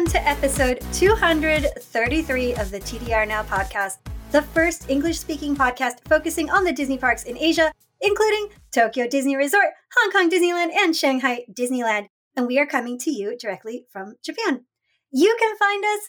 Welcome 0.00 0.18
to 0.18 0.28
episode 0.28 0.80
233 0.94 2.54
of 2.54 2.70
the 2.70 2.80
TDR 2.80 3.28
Now 3.28 3.42
podcast, 3.42 3.98
the 4.30 4.40
first 4.40 4.88
English 4.88 5.18
speaking 5.18 5.54
podcast 5.54 5.96
focusing 6.08 6.48
on 6.48 6.64
the 6.64 6.72
Disney 6.72 6.96
parks 6.96 7.24
in 7.24 7.36
Asia, 7.36 7.70
including 8.00 8.48
Tokyo 8.72 9.06
Disney 9.06 9.36
Resort, 9.36 9.66
Hong 9.94 10.10
Kong 10.10 10.30
Disneyland, 10.30 10.72
and 10.74 10.96
Shanghai 10.96 11.44
Disneyland. 11.52 12.06
And 12.34 12.46
we 12.46 12.58
are 12.58 12.64
coming 12.64 12.98
to 13.00 13.10
you 13.10 13.36
directly 13.36 13.84
from 13.92 14.14
Japan. 14.24 14.64
You 15.12 15.36
can 15.38 15.58
find 15.58 15.84
us 15.84 16.08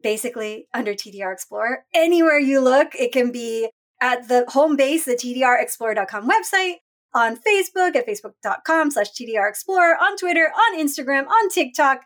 basically 0.00 0.68
under 0.72 0.94
TDR 0.94 1.32
Explorer 1.32 1.86
anywhere 1.92 2.38
you 2.38 2.60
look. 2.60 2.94
It 2.94 3.10
can 3.10 3.32
be 3.32 3.68
at 4.00 4.28
the 4.28 4.44
home 4.46 4.76
base, 4.76 5.06
the 5.06 5.16
TDRExplorer.com 5.16 6.30
website, 6.30 6.74
on 7.12 7.36
Facebook 7.36 7.96
at 7.96 8.06
facebook.com 8.06 8.92
slash 8.92 9.10
TDR 9.10 9.48
Explorer, 9.48 9.96
on 9.96 10.16
Twitter, 10.16 10.52
on 10.54 10.78
Instagram, 10.78 11.26
on 11.26 11.48
TikTok 11.48 12.02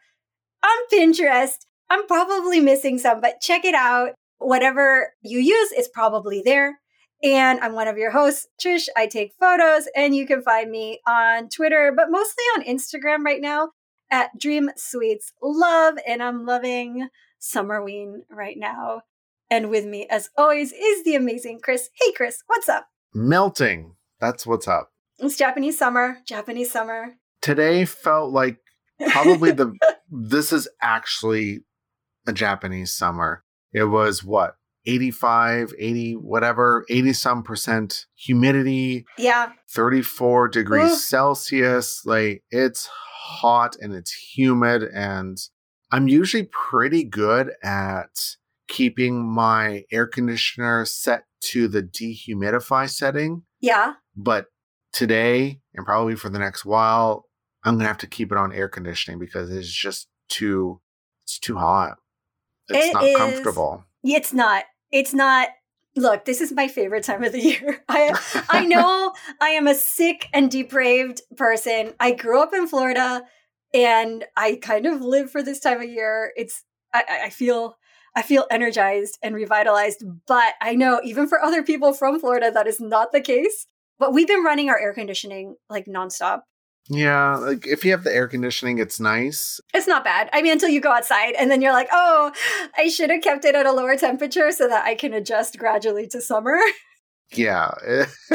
on 0.64 0.88
Pinterest. 0.92 1.56
I'm 1.90 2.06
probably 2.06 2.60
missing 2.60 2.98
some, 2.98 3.20
but 3.20 3.40
check 3.40 3.64
it 3.64 3.74
out. 3.74 4.12
Whatever 4.38 5.14
you 5.22 5.38
use 5.38 5.72
is 5.72 5.88
probably 5.88 6.42
there. 6.44 6.78
And 7.22 7.58
I'm 7.60 7.72
one 7.72 7.88
of 7.88 7.98
your 7.98 8.12
hosts, 8.12 8.46
Trish. 8.62 8.88
I 8.96 9.06
take 9.06 9.32
photos, 9.40 9.88
and 9.96 10.14
you 10.14 10.26
can 10.26 10.42
find 10.42 10.70
me 10.70 11.00
on 11.06 11.48
Twitter, 11.48 11.92
but 11.96 12.10
mostly 12.10 12.44
on 12.56 12.62
Instagram 12.62 13.24
right 13.24 13.40
now 13.40 13.70
at 14.10 14.38
Dream 14.38 14.70
Sweets 14.76 15.32
Love. 15.42 15.94
And 16.06 16.22
I'm 16.22 16.46
loving 16.46 17.08
Summerween 17.40 18.20
right 18.30 18.56
now. 18.56 19.02
And 19.50 19.70
with 19.70 19.86
me, 19.86 20.06
as 20.08 20.30
always, 20.36 20.72
is 20.72 21.04
the 21.04 21.16
amazing 21.16 21.60
Chris. 21.62 21.88
Hey, 21.94 22.12
Chris, 22.12 22.44
what's 22.46 22.68
up? 22.68 22.86
Melting. 23.14 23.96
That's 24.20 24.46
what's 24.46 24.68
up. 24.68 24.90
It's 25.18 25.36
Japanese 25.36 25.78
summer. 25.78 26.18
Japanese 26.26 26.70
summer. 26.70 27.16
Today 27.40 27.84
felt 27.84 28.30
like 28.30 28.58
probably 29.10 29.50
the 29.50 29.74
this 30.10 30.52
is 30.52 30.68
actually 30.80 31.60
a 32.26 32.32
Japanese 32.32 32.92
summer. 32.92 33.44
It 33.72 33.84
was 33.84 34.24
what 34.24 34.56
85, 34.86 35.72
80, 35.78 36.16
whatever, 36.16 36.84
80 36.88 37.12
some 37.12 37.42
percent 37.42 38.06
humidity. 38.14 39.04
Yeah. 39.18 39.52
34 39.70 40.48
degrees 40.48 41.04
Celsius. 41.04 42.02
Like 42.06 42.42
it's 42.50 42.88
hot 42.90 43.76
and 43.80 43.94
it's 43.94 44.12
humid. 44.12 44.84
And 44.94 45.36
I'm 45.90 46.08
usually 46.08 46.48
pretty 46.50 47.04
good 47.04 47.52
at 47.62 48.36
keeping 48.68 49.26
my 49.26 49.84
air 49.92 50.06
conditioner 50.06 50.84
set 50.84 51.24
to 51.40 51.68
the 51.68 51.82
dehumidify 51.82 52.88
setting. 52.88 53.42
Yeah. 53.60 53.94
But 54.16 54.46
today 54.92 55.60
and 55.74 55.84
probably 55.84 56.16
for 56.16 56.30
the 56.30 56.38
next 56.38 56.64
while, 56.64 57.26
I'm 57.68 57.76
gonna 57.76 57.88
have 57.88 57.98
to 57.98 58.06
keep 58.06 58.32
it 58.32 58.38
on 58.38 58.52
air 58.52 58.68
conditioning 58.68 59.18
because 59.18 59.50
it's 59.50 59.70
just 59.72 60.08
too 60.28 60.80
it's 61.24 61.38
too 61.38 61.56
hot. 61.56 61.98
It's 62.68 62.86
It 62.86 62.94
not 62.94 63.04
is- 63.04 63.16
comfortable. 63.16 63.84
It's 64.04 64.32
not. 64.32 64.64
It's 64.92 65.12
not. 65.14 65.48
Look, 65.96 66.24
this 66.26 66.40
is 66.40 66.52
my 66.52 66.68
favorite 66.68 67.02
time 67.04 67.24
of 67.24 67.32
the 67.32 67.40
year. 67.50 67.82
I 67.88 68.18
I 68.48 68.64
know 68.74 69.12
I 69.40 69.50
am 69.50 69.66
a 69.66 69.74
sick 69.74 70.28
and 70.32 70.50
depraved 70.50 71.22
person. 71.36 71.94
I 72.00 72.12
grew 72.12 72.40
up 72.42 72.54
in 72.54 72.66
Florida 72.68 73.22
and 73.74 74.24
I 74.36 74.58
kind 74.62 74.86
of 74.86 75.00
live 75.02 75.30
for 75.30 75.42
this 75.42 75.60
time 75.60 75.78
of 75.82 75.88
year. 75.88 76.32
It's 76.36 76.64
I, 76.94 77.04
I- 77.08 77.24
I 77.26 77.30
feel 77.30 77.76
I 78.16 78.22
feel 78.22 78.46
energized 78.50 79.18
and 79.22 79.34
revitalized, 79.34 80.02
but 80.26 80.54
I 80.60 80.74
know 80.74 81.00
even 81.04 81.28
for 81.28 81.40
other 81.42 81.62
people 81.62 81.92
from 81.92 82.18
Florida 82.18 82.50
that 82.52 82.66
is 82.66 82.80
not 82.80 83.12
the 83.12 83.20
case. 83.20 83.66
But 83.98 84.12
we've 84.12 84.28
been 84.28 84.44
running 84.44 84.70
our 84.70 84.78
air 84.78 84.94
conditioning 84.94 85.56
like 85.68 85.86
nonstop. 85.86 86.40
Yeah, 86.90 87.36
like 87.36 87.66
if 87.66 87.84
you 87.84 87.90
have 87.90 88.04
the 88.04 88.14
air 88.14 88.26
conditioning, 88.26 88.78
it's 88.78 88.98
nice. 88.98 89.60
It's 89.74 89.86
not 89.86 90.04
bad. 90.04 90.30
I 90.32 90.40
mean, 90.40 90.52
until 90.52 90.70
you 90.70 90.80
go 90.80 90.92
outside 90.92 91.34
and 91.38 91.50
then 91.50 91.60
you're 91.60 91.72
like, 91.72 91.88
oh, 91.92 92.32
I 92.76 92.88
should 92.88 93.10
have 93.10 93.22
kept 93.22 93.44
it 93.44 93.54
at 93.54 93.66
a 93.66 93.72
lower 93.72 93.96
temperature 93.96 94.50
so 94.52 94.66
that 94.68 94.84
I 94.84 94.94
can 94.94 95.12
adjust 95.12 95.58
gradually 95.58 96.06
to 96.08 96.20
summer. 96.20 96.58
Yeah. 97.32 97.72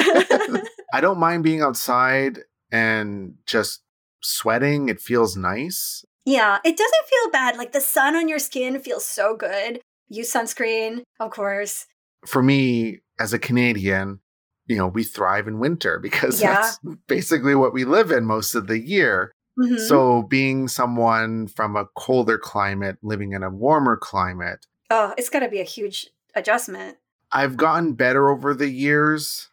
I 0.93 1.01
don't 1.01 1.19
mind 1.19 1.43
being 1.43 1.61
outside 1.61 2.39
and 2.71 3.35
just 3.47 3.81
sweating. 4.21 4.89
It 4.89 5.01
feels 5.01 5.35
nice. 5.35 6.05
Yeah, 6.25 6.59
it 6.63 6.77
doesn't 6.77 7.07
feel 7.09 7.31
bad. 7.31 7.57
Like 7.57 7.71
the 7.71 7.81
sun 7.81 8.15
on 8.15 8.29
your 8.29 8.39
skin 8.39 8.79
feels 8.79 9.05
so 9.05 9.35
good. 9.35 9.81
Use 10.09 10.31
sunscreen, 10.31 11.01
of 11.19 11.31
course. 11.31 11.87
For 12.27 12.43
me, 12.43 12.99
as 13.19 13.33
a 13.33 13.39
Canadian, 13.39 14.19
you 14.67 14.77
know, 14.77 14.87
we 14.87 15.03
thrive 15.03 15.47
in 15.47 15.59
winter 15.59 15.99
because 15.99 16.41
Yeah. 16.41 16.53
that's 16.55 16.79
basically 17.07 17.55
what 17.55 17.73
we 17.73 17.85
live 17.85 18.11
in 18.11 18.25
most 18.25 18.55
of 18.55 18.67
the 18.67 18.79
year. 18.79 19.31
Mhm. 19.59 19.79
So, 19.87 20.23
being 20.23 20.67
someone 20.67 21.47
from 21.47 21.75
a 21.75 21.85
colder 21.95 22.37
climate, 22.39 22.97
living 23.03 23.33
in 23.33 23.43
a 23.43 23.49
warmer 23.51 23.95
climate, 23.97 24.65
oh, 24.89 25.13
it's 25.17 25.29
got 25.29 25.39
to 25.39 25.49
be 25.49 25.59
a 25.59 25.65
huge 25.65 26.07
adjustment. 26.35 26.97
I've 27.31 27.57
gotten 27.57 27.93
better 27.93 28.29
over 28.29 28.53
the 28.53 28.69
years 28.69 29.49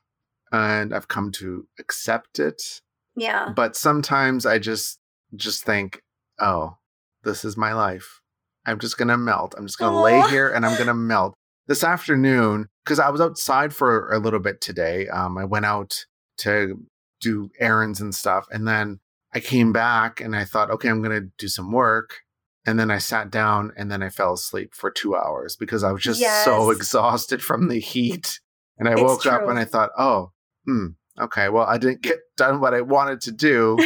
and 0.52 0.94
I've 0.94 1.08
come 1.08 1.30
to 1.32 1.66
accept 1.78 2.38
it. 2.38 2.80
Yeah. 3.14 3.52
But 3.54 3.76
sometimes 3.76 4.46
I 4.46 4.58
just 4.58 4.98
just 5.36 5.64
think, 5.64 6.02
"Oh, 6.38 6.76
this 7.24 7.44
is 7.44 7.56
my 7.56 7.72
life. 7.74 8.22
I'm 8.66 8.78
just 8.78 8.96
going 8.98 9.08
to 9.08 9.16
melt. 9.18 9.54
I'm 9.56 9.66
just 9.66 9.78
going 9.78 9.92
to 9.92 10.00
lay 10.00 10.20
here 10.30 10.48
and 10.48 10.64
I'm 10.64 10.76
going 10.76 10.86
to 10.86 10.94
melt." 10.94 11.34
This 11.66 11.84
afternoon, 11.84 12.68
cuz 12.90 12.98
I 12.98 13.10
was 13.10 13.20
outside 13.20 13.74
for 13.74 14.10
a 14.10 14.18
little 14.18 14.40
bit 14.40 14.60
today, 14.60 15.08
um 15.08 15.38
I 15.38 15.44
went 15.44 15.64
out 15.64 16.06
to 16.38 16.86
do 17.20 17.50
errands 17.58 18.00
and 18.00 18.14
stuff 18.14 18.46
and 18.50 18.66
then 18.66 19.00
I 19.32 19.40
came 19.40 19.72
back 19.72 20.20
and 20.20 20.34
I 20.34 20.44
thought, 20.44 20.70
"Okay, 20.70 20.88
I'm 20.88 21.02
going 21.02 21.22
to 21.22 21.30
do 21.38 21.48
some 21.48 21.70
work." 21.70 22.20
And 22.66 22.78
then 22.78 22.90
I 22.90 22.98
sat 22.98 23.30
down 23.30 23.72
and 23.76 23.90
then 23.90 24.02
I 24.02 24.10
fell 24.10 24.34
asleep 24.34 24.74
for 24.74 24.90
two 24.90 25.16
hours 25.16 25.56
because 25.56 25.82
I 25.82 25.92
was 25.92 26.02
just 26.02 26.20
so 26.44 26.70
exhausted 26.70 27.42
from 27.42 27.68
the 27.68 27.80
heat. 27.80 28.38
And 28.78 28.88
I 28.88 28.92
It's 28.92 29.00
woke 29.00 29.26
up 29.26 29.48
and 29.48 29.58
I 29.58 29.64
thought, 29.64 29.90
oh, 29.96 30.32
hmm, 30.66 30.88
okay, 31.18 31.48
well, 31.48 31.64
I 31.66 31.78
didn't 31.78 32.02
get 32.02 32.18
done 32.36 32.60
what 32.60 32.74
I 32.74 32.82
wanted 32.82 33.20
to 33.22 33.32
do 33.32 33.78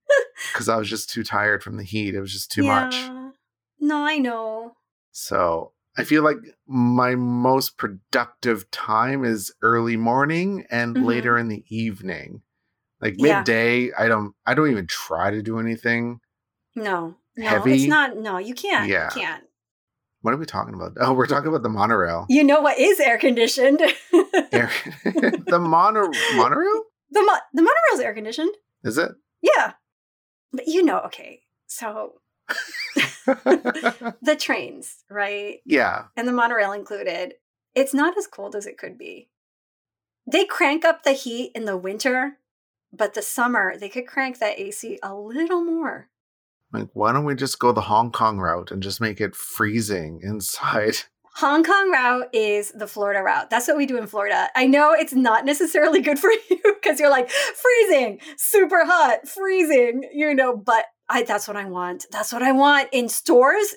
because 0.52 0.68
I 0.68 0.76
was 0.76 0.88
just 0.88 1.10
too 1.10 1.24
tired 1.24 1.62
from 1.62 1.76
the 1.76 1.84
heat. 1.84 2.14
It 2.14 2.20
was 2.20 2.32
just 2.32 2.50
too 2.50 2.62
much. 2.62 2.94
No, 3.78 4.04
I 4.04 4.18
know. 4.18 4.76
So 5.10 5.72
I 5.96 6.04
feel 6.04 6.22
like 6.22 6.38
my 6.66 7.14
most 7.14 7.76
productive 7.76 8.70
time 8.70 9.24
is 9.24 9.52
early 9.62 9.96
morning 9.96 10.64
and 10.70 10.96
Mhm. 10.96 11.04
later 11.04 11.36
in 11.38 11.48
the 11.48 11.64
evening. 11.68 12.42
Like 13.00 13.14
Yeah. 13.18 13.38
midday, 13.38 13.92
I 13.92 14.08
don't 14.08 14.34
I 14.46 14.54
don't 14.54 14.70
even 14.70 14.86
try 14.86 15.30
to 15.30 15.42
do 15.42 15.58
anything. 15.58 16.20
No. 16.74 17.16
No, 17.36 17.62
it's 17.64 17.84
not. 17.84 18.16
No, 18.16 18.38
you 18.38 18.54
can't. 18.54 18.88
Yeah. 18.88 19.10
You 19.14 19.20
can't. 19.22 19.44
What 20.20 20.32
are 20.34 20.36
we 20.36 20.46
talking 20.46 20.74
about? 20.74 20.92
Oh, 21.00 21.12
we're 21.14 21.26
talking 21.26 21.48
about 21.48 21.62
the 21.62 21.68
monorail. 21.68 22.26
You 22.28 22.44
know 22.44 22.60
what 22.60 22.78
is 22.78 23.00
air 23.00 23.18
conditioned? 23.18 23.78
the, 23.80 24.48
Air- 24.52 24.70
the 25.46 25.58
mono 25.58 26.10
monorail? 26.36 26.84
mo- 27.12 27.38
the 27.52 27.62
monorail's 27.62 28.00
air 28.00 28.14
conditioned. 28.14 28.54
Is 28.84 28.98
it? 28.98 29.12
Yeah. 29.42 29.72
But 30.52 30.68
you 30.68 30.82
know, 30.82 31.00
okay. 31.00 31.42
So 31.66 32.20
the 34.22 34.36
trains, 34.38 35.04
right? 35.10 35.60
yeah. 35.64 36.04
and 36.16 36.26
the 36.26 36.32
monorail 36.32 36.72
included, 36.72 37.34
it's 37.74 37.94
not 37.94 38.16
as 38.18 38.26
cold 38.26 38.54
as 38.54 38.66
it 38.66 38.78
could 38.78 38.98
be. 38.98 39.28
They 40.26 40.44
crank 40.44 40.84
up 40.84 41.02
the 41.02 41.12
heat 41.12 41.52
in 41.54 41.64
the 41.64 41.76
winter, 41.76 42.38
but 42.92 43.14
the 43.14 43.22
summer 43.22 43.76
they 43.76 43.88
could 43.88 44.06
crank 44.06 44.38
that 44.38 44.58
AC 44.58 44.98
a 45.02 45.14
little 45.14 45.64
more. 45.64 46.08
Like, 46.72 46.88
why 46.94 47.12
don't 47.12 47.24
we 47.24 47.34
just 47.34 47.58
go 47.58 47.72
the 47.72 47.82
Hong 47.82 48.10
Kong 48.10 48.38
route 48.38 48.70
and 48.70 48.82
just 48.82 49.00
make 49.00 49.20
it 49.20 49.36
freezing 49.36 50.20
inside? 50.22 50.96
Hong 51.36 51.64
Kong 51.64 51.90
route 51.90 52.28
is 52.34 52.72
the 52.72 52.86
Florida 52.86 53.22
route. 53.22 53.48
That's 53.48 53.66
what 53.66 53.76
we 53.76 53.86
do 53.86 53.96
in 53.96 54.06
Florida. 54.06 54.48
I 54.54 54.66
know 54.66 54.92
it's 54.92 55.14
not 55.14 55.46
necessarily 55.46 56.00
good 56.00 56.18
for 56.18 56.30
you 56.50 56.60
because 56.62 57.00
you're 57.00 57.10
like 57.10 57.30
freezing, 57.30 58.20
super 58.36 58.84
hot, 58.84 59.26
freezing, 59.26 60.08
you 60.12 60.34
know, 60.34 60.54
but 60.56 60.86
I 61.12 61.22
that's 61.22 61.46
what 61.46 61.56
I 61.56 61.64
want. 61.66 62.06
That's 62.10 62.32
what 62.32 62.42
I 62.42 62.52
want 62.52 62.88
in 62.92 63.08
stores 63.08 63.74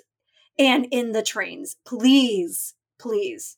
and 0.57 0.87
in 0.91 1.11
the 1.11 1.21
trains. 1.23 1.75
Please, 1.85 2.73
please. 2.97 3.57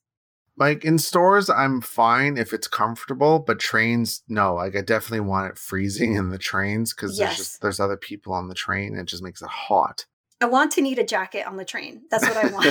Like 0.59 0.83
in 0.83 0.97
stores, 0.97 1.49
I'm 1.51 1.81
fine 1.81 2.35
if 2.37 2.51
it's 2.51 2.67
comfortable, 2.67 3.37
but 3.37 3.59
trains, 3.59 4.23
no. 4.27 4.55
Like 4.55 4.75
I 4.75 4.81
definitely 4.81 5.19
want 5.27 5.51
it 5.51 5.57
freezing 5.59 6.15
in 6.15 6.29
the 6.31 6.39
trains 6.39 6.93
because 6.93 7.19
Yes. 7.19 7.27
there's 7.29 7.37
just 7.37 7.61
there's 7.61 7.79
other 7.79 7.97
people 7.97 8.33
on 8.33 8.47
the 8.47 8.55
train. 8.55 8.93
And 8.93 9.01
it 9.01 9.05
just 9.05 9.21
makes 9.21 9.41
it 9.43 9.47
hot. 9.49 10.07
I 10.41 10.45
want 10.45 10.71
to 10.73 10.81
need 10.81 10.97
a 10.99 11.03
jacket 11.03 11.45
on 11.47 11.57
the 11.57 11.65
train. 11.65 12.01
That's 12.11 12.27
what 12.27 12.37
I 12.37 12.47
want. 12.51 12.65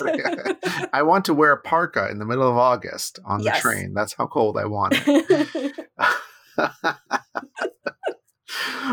what 0.00 0.60
I, 0.70 0.88
I 0.98 1.02
want 1.02 1.24
to 1.26 1.34
wear 1.34 1.52
a 1.52 1.60
parka 1.60 2.08
in 2.08 2.18
the 2.20 2.24
middle 2.24 2.48
of 2.48 2.56
August 2.56 3.18
on 3.24 3.40
Yes. 3.40 3.56
the 3.56 3.68
train. 3.68 3.94
That's 3.94 4.12
how 4.14 4.26
cold 4.28 4.56
I 4.56 4.66
want 4.66 4.94
it. 4.96 5.72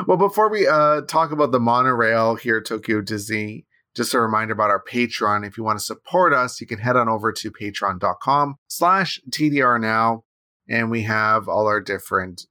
well, 0.08 0.18
before 0.18 0.50
we 0.50 0.68
uh, 0.68 1.02
talk 1.02 1.32
about 1.32 1.52
the 1.52 1.60
monorail 1.60 2.36
here 2.36 2.58
at 2.58 2.66
Tokyo 2.66 3.02
Disney, 3.02 3.66
just 3.96 4.14
a 4.14 4.20
reminder 4.20 4.54
about 4.54 4.70
our 4.70 4.84
Patreon. 4.84 5.46
If 5.46 5.58
you 5.58 5.64
want 5.64 5.80
to 5.80 5.86
support 5.86 6.34
us, 6.34 6.62
you 6.62 6.68
can 6.68 6.80
head 6.80 6.96
on 6.96 7.10
over 7.10 7.32
to 7.32 7.52
patreon.com 7.52 8.56
slash 8.68 9.20
TDR 9.30 9.80
now. 9.82 10.24
And 10.70 10.90
we 10.90 11.04
have 11.04 11.50
all 11.50 11.68
our 11.68 11.82
different 11.82 12.44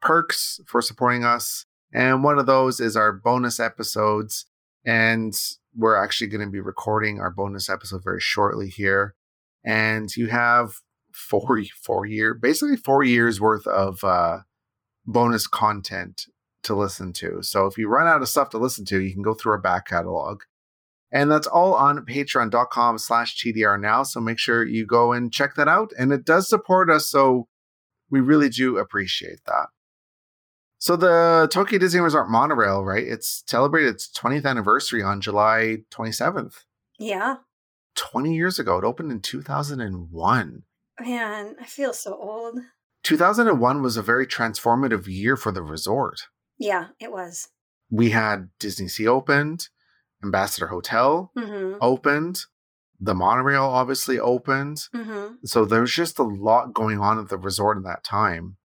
perks 0.00 0.60
for 0.66 0.82
supporting 0.82 1.24
us. 1.24 1.66
And 1.92 2.24
one 2.24 2.38
of 2.38 2.46
those 2.46 2.80
is 2.80 2.96
our 2.96 3.12
bonus 3.12 3.60
episodes. 3.60 4.46
And 4.84 5.34
we're 5.76 6.02
actually 6.02 6.26
going 6.28 6.44
to 6.44 6.50
be 6.50 6.60
recording 6.60 7.20
our 7.20 7.30
bonus 7.30 7.68
episode 7.68 8.02
very 8.02 8.20
shortly 8.20 8.68
here. 8.68 9.14
And 9.64 10.14
you 10.16 10.26
have 10.28 10.72
four 11.12 11.62
four 11.82 12.06
year 12.06 12.32
basically 12.32 12.74
four 12.74 13.02
years 13.02 13.38
worth 13.38 13.66
of 13.66 14.02
uh 14.02 14.38
bonus 15.06 15.46
content 15.46 16.26
to 16.64 16.74
listen 16.74 17.12
to. 17.14 17.42
So 17.42 17.66
if 17.66 17.76
you 17.76 17.88
run 17.88 18.06
out 18.06 18.22
of 18.22 18.28
stuff 18.28 18.50
to 18.50 18.58
listen 18.58 18.84
to, 18.86 19.00
you 19.00 19.12
can 19.12 19.22
go 19.22 19.34
through 19.34 19.52
our 19.52 19.58
back 19.58 19.86
catalog. 19.86 20.42
And 21.10 21.30
that's 21.30 21.46
all 21.46 21.74
on 21.74 22.06
patreon.com 22.06 22.98
slash 22.98 23.36
TDR 23.36 23.78
now. 23.78 24.02
So 24.02 24.20
make 24.20 24.38
sure 24.38 24.64
you 24.64 24.86
go 24.86 25.12
and 25.12 25.32
check 25.32 25.54
that 25.56 25.68
out. 25.68 25.92
And 25.98 26.12
it 26.12 26.24
does 26.24 26.48
support 26.48 26.88
us. 26.88 27.08
So 27.08 27.48
we 28.10 28.20
really 28.20 28.48
do 28.48 28.78
appreciate 28.78 29.44
that. 29.46 29.66
So 30.78 30.96
the 30.96 31.48
Tokyo 31.52 31.78
Disney 31.78 32.00
Resort 32.00 32.30
monorail, 32.30 32.82
right? 32.82 33.06
It's 33.06 33.44
celebrated 33.46 33.94
its 33.94 34.10
20th 34.10 34.46
anniversary 34.46 35.02
on 35.02 35.20
July 35.20 35.78
27th. 35.92 36.64
Yeah. 36.98 37.36
20 37.94 38.34
years 38.34 38.58
ago. 38.58 38.78
It 38.78 38.84
opened 38.84 39.12
in 39.12 39.20
2001. 39.20 40.62
Man, 41.00 41.56
I 41.60 41.66
feel 41.66 41.92
so 41.92 42.14
old. 42.14 42.58
2001 43.02 43.82
was 43.82 43.96
a 43.96 44.02
very 44.02 44.26
transformative 44.26 45.06
year 45.06 45.36
for 45.36 45.52
the 45.52 45.62
resort. 45.62 46.22
Yeah, 46.58 46.88
it 47.00 47.10
was. 47.12 47.48
We 47.90 48.10
had 48.10 48.48
Disney 48.58 48.88
Sea 48.88 49.06
opened, 49.08 49.68
Ambassador 50.22 50.68
Hotel 50.68 51.30
Mm-hmm. 51.36 51.78
opened, 51.80 52.40
the 53.00 53.14
monorail 53.14 53.64
obviously 53.64 54.18
opened. 54.18 54.78
Mm-hmm. 54.94 55.34
So 55.44 55.64
there 55.64 55.80
was 55.80 55.92
just 55.92 56.18
a 56.18 56.22
lot 56.22 56.72
going 56.72 57.00
on 57.00 57.18
at 57.18 57.28
the 57.28 57.36
resort 57.38 57.76
at 57.76 57.84
that 57.84 58.04
time. 58.04 58.56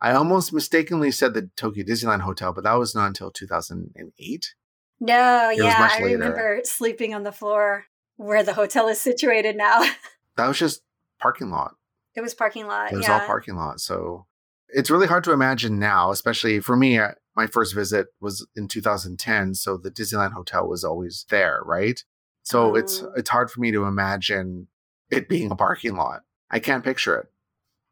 I 0.00 0.12
almost 0.14 0.52
mistakenly 0.52 1.10
said 1.12 1.34
the 1.34 1.50
Tokyo 1.56 1.84
Disneyland 1.84 2.22
Hotel, 2.22 2.52
but 2.52 2.64
that 2.64 2.74
was 2.74 2.94
not 2.94 3.06
until 3.06 3.30
2008. 3.30 4.54
No, 5.00 5.48
was 5.48 5.58
yeah, 5.58 5.88
I 5.90 6.02
later. 6.02 6.06
remember 6.18 6.60
sleeping 6.64 7.14
on 7.14 7.22
the 7.22 7.32
floor 7.32 7.84
where 8.16 8.42
the 8.42 8.54
hotel 8.54 8.88
is 8.88 9.00
situated 9.00 9.56
now. 9.56 9.82
That 10.38 10.48
was 10.48 10.58
just 10.58 10.80
parking 11.20 11.50
lot. 11.50 11.74
it 12.16 12.22
was 12.22 12.32
parking 12.32 12.66
lot. 12.66 12.90
It 12.90 12.96
was 12.96 13.06
yeah. 13.06 13.20
all 13.20 13.26
parking 13.26 13.54
lot. 13.54 13.80
So 13.80 14.24
it's 14.70 14.88
really 14.90 15.06
hard 15.06 15.24
to 15.24 15.32
imagine 15.32 15.78
now, 15.78 16.10
especially 16.10 16.60
for 16.60 16.74
me. 16.74 16.98
My 17.34 17.46
first 17.46 17.74
visit 17.74 18.08
was 18.20 18.46
in 18.56 18.68
2010, 18.68 19.54
so 19.54 19.76
the 19.76 19.90
Disneyland 19.90 20.32
Hotel 20.32 20.68
was 20.68 20.84
always 20.84 21.24
there, 21.30 21.62
right? 21.64 22.02
So 22.42 22.74
it's 22.74 23.02
Oh. 23.02 23.12
it's 23.16 23.30
hard 23.30 23.50
for 23.50 23.60
me 23.60 23.70
to 23.72 23.84
imagine 23.84 24.68
it 25.10 25.28
being 25.28 25.50
a 25.50 25.56
parking 25.56 25.96
lot. 25.96 26.22
I 26.50 26.58
can't 26.58 26.84
picture 26.84 27.16
it. 27.16 27.28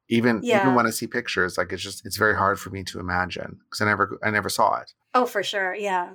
Even 0.08 0.40
Yeah. 0.42 0.60
even 0.62 0.74
when 0.74 0.86
I 0.86 0.90
see 0.90 1.06
pictures, 1.06 1.56
like 1.56 1.72
it's 1.72 1.82
just 1.82 2.04
it's 2.04 2.16
very 2.16 2.34
hard 2.36 2.58
for 2.58 2.70
me 2.70 2.82
to 2.84 2.98
imagine 3.00 3.60
because 3.64 3.80
I 3.80 3.84
never 3.86 4.18
I 4.22 4.30
never 4.30 4.48
saw 4.48 4.80
it. 4.80 4.92
oh, 5.14 5.24
for 5.26 5.42
sure. 5.42 5.74
Yeah. 5.74 6.14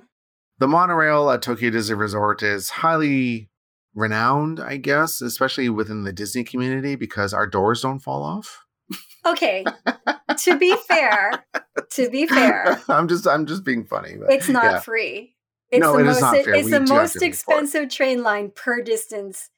The 0.58 0.68
monorail 0.68 1.30
at 1.30 1.42
Tokyo 1.42 1.70
Disney 1.70 1.96
Resort 1.96 2.42
is 2.42 2.68
highly 2.70 3.50
renowned, 3.94 4.60
I 4.60 4.76
guess, 4.76 5.20
especially 5.22 5.68
within 5.70 6.04
the 6.04 6.12
Disney 6.12 6.44
community 6.44 6.94
because 6.96 7.32
our 7.32 7.46
doors 7.46 7.80
don't 7.82 7.98
fall 8.00 8.22
off. 8.22 8.65
Okay. 9.26 9.64
to 10.38 10.56
be 10.58 10.76
fair, 10.88 11.44
to 11.92 12.08
be 12.10 12.26
fair, 12.26 12.80
I'm 12.88 13.08
just 13.08 13.26
I'm 13.26 13.46
just 13.46 13.64
being 13.64 13.84
funny. 13.84 14.16
But 14.20 14.30
it's 14.32 14.48
not 14.48 14.64
yeah. 14.64 14.78
free. 14.80 15.34
It's 15.70 15.80
No, 15.82 15.94
the 15.94 15.98
it 15.98 16.06
is 16.06 16.08
most 16.14 16.20
not 16.20 16.44
fair. 16.44 16.54
it's 16.54 16.64
We 16.66 16.70
the 16.70 16.80
most 16.80 17.12
to 17.14 17.18
pay 17.18 17.20
for 17.20 17.24
it. 17.24 17.28
expensive 17.28 17.88
train 17.90 18.22
line 18.22 18.52
per 18.54 18.82
distance 18.82 19.50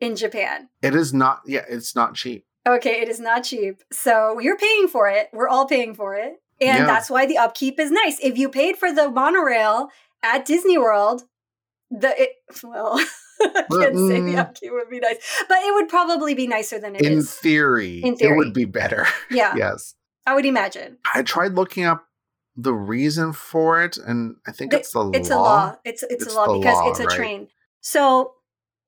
in 0.00 0.14
Japan. 0.14 0.68
It 0.82 0.94
is 0.94 1.12
not 1.12 1.40
yeah, 1.46 1.64
it's 1.68 1.96
not 1.96 2.14
cheap. 2.14 2.44
Okay, 2.68 3.00
it 3.00 3.08
is 3.08 3.18
not 3.20 3.42
cheap. 3.44 3.82
So 3.92 4.38
you're 4.38 4.56
paying 4.56 4.86
for 4.88 5.08
it. 5.08 5.28
We're 5.32 5.48
all 5.48 5.66
paying 5.66 5.94
for 5.94 6.14
it. 6.16 6.34
And 6.60 6.78
Yeah. 6.78 6.86
that's 6.86 7.10
why 7.10 7.26
the 7.26 7.38
upkeep 7.38 7.78
is 7.80 7.90
nice. 7.90 8.18
If 8.22 8.38
you 8.38 8.48
paid 8.48 8.76
for 8.76 8.92
the 8.92 9.10
monorail 9.10 9.88
at 10.22 10.44
Disney 10.46 10.78
World, 10.78 11.24
the 11.90 12.14
it, 12.20 12.30
well, 12.62 12.98
I 13.40 13.64
can't 13.70 13.96
say 13.96 14.20
the 14.20 14.32
Mm. 14.34 14.38
upkeep 14.38 14.72
would 14.72 14.90
be 14.90 15.00
nice, 15.00 15.16
but 15.48 15.58
it 15.58 15.74
would 15.74 15.88
probably 15.88 16.34
be 16.34 16.46
nicer 16.46 16.78
than 16.78 16.96
it 16.96 17.02
is. 17.04 17.12
In 17.12 17.22
theory, 17.22 18.00
In 18.02 18.16
it 18.20 18.34
would 18.36 18.52
be 18.54 18.64
better. 18.64 19.06
yeah, 19.30 19.54
yes. 19.56 19.94
I 20.26 20.34
would 20.34 20.46
imagine. 20.46 20.98
I 21.14 21.22
tried 21.22 21.52
looking 21.52 21.84
up 21.84 22.06
the 22.56 22.72
reason 22.74 23.32
for 23.32 23.82
it, 23.82 23.96
and 23.98 24.36
I 24.46 24.52
think 24.52 24.70
The- 24.72 24.78
it's 24.78 24.92
the 24.92 25.10
It's 25.12 25.30
law. 25.30 25.36
a 25.36 25.38
law. 25.40 25.76
It's 25.84 26.02
it's, 26.02 26.24
It's 26.24 26.32
a 26.34 26.36
law 26.36 26.56
because 26.58 26.74
law, 26.76 26.90
it's 26.90 27.00
a 27.00 27.04
right. 27.04 27.16
train. 27.16 27.48
So 27.80 28.32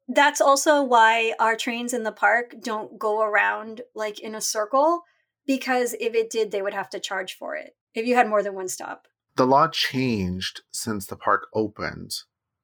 that's 0.09 0.41
also 0.41 0.83
why 0.83 1.35
our 1.39 1.55
trains 1.55 1.93
in 1.93 2.03
the 2.03 2.13
park 2.13 2.55
don't 2.63 2.99
go 2.99 3.21
around 3.23 3.83
like 3.95 4.19
in 4.19 4.35
a 4.35 4.41
circle 4.41 5.03
because 5.47 5.95
if 6.01 6.15
it 6.15 6.31
did 6.31 6.51
they 6.51 6.63
would 6.63 6.73
have 6.73 6.89
to 6.91 6.99
charge 6.99 7.37
for 7.37 7.55
it 7.57 7.77
if 7.95 8.07
you 8.07 8.15
had 8.15 8.27
more 8.29 8.43
than 8.43 8.55
one 8.55 8.69
stop. 8.69 9.07
The 9.37 9.47
law 9.47 9.69
changed 9.69 10.63
since 10.73 11.07
the 11.07 11.15
park 11.17 11.49
opened. 11.53 12.13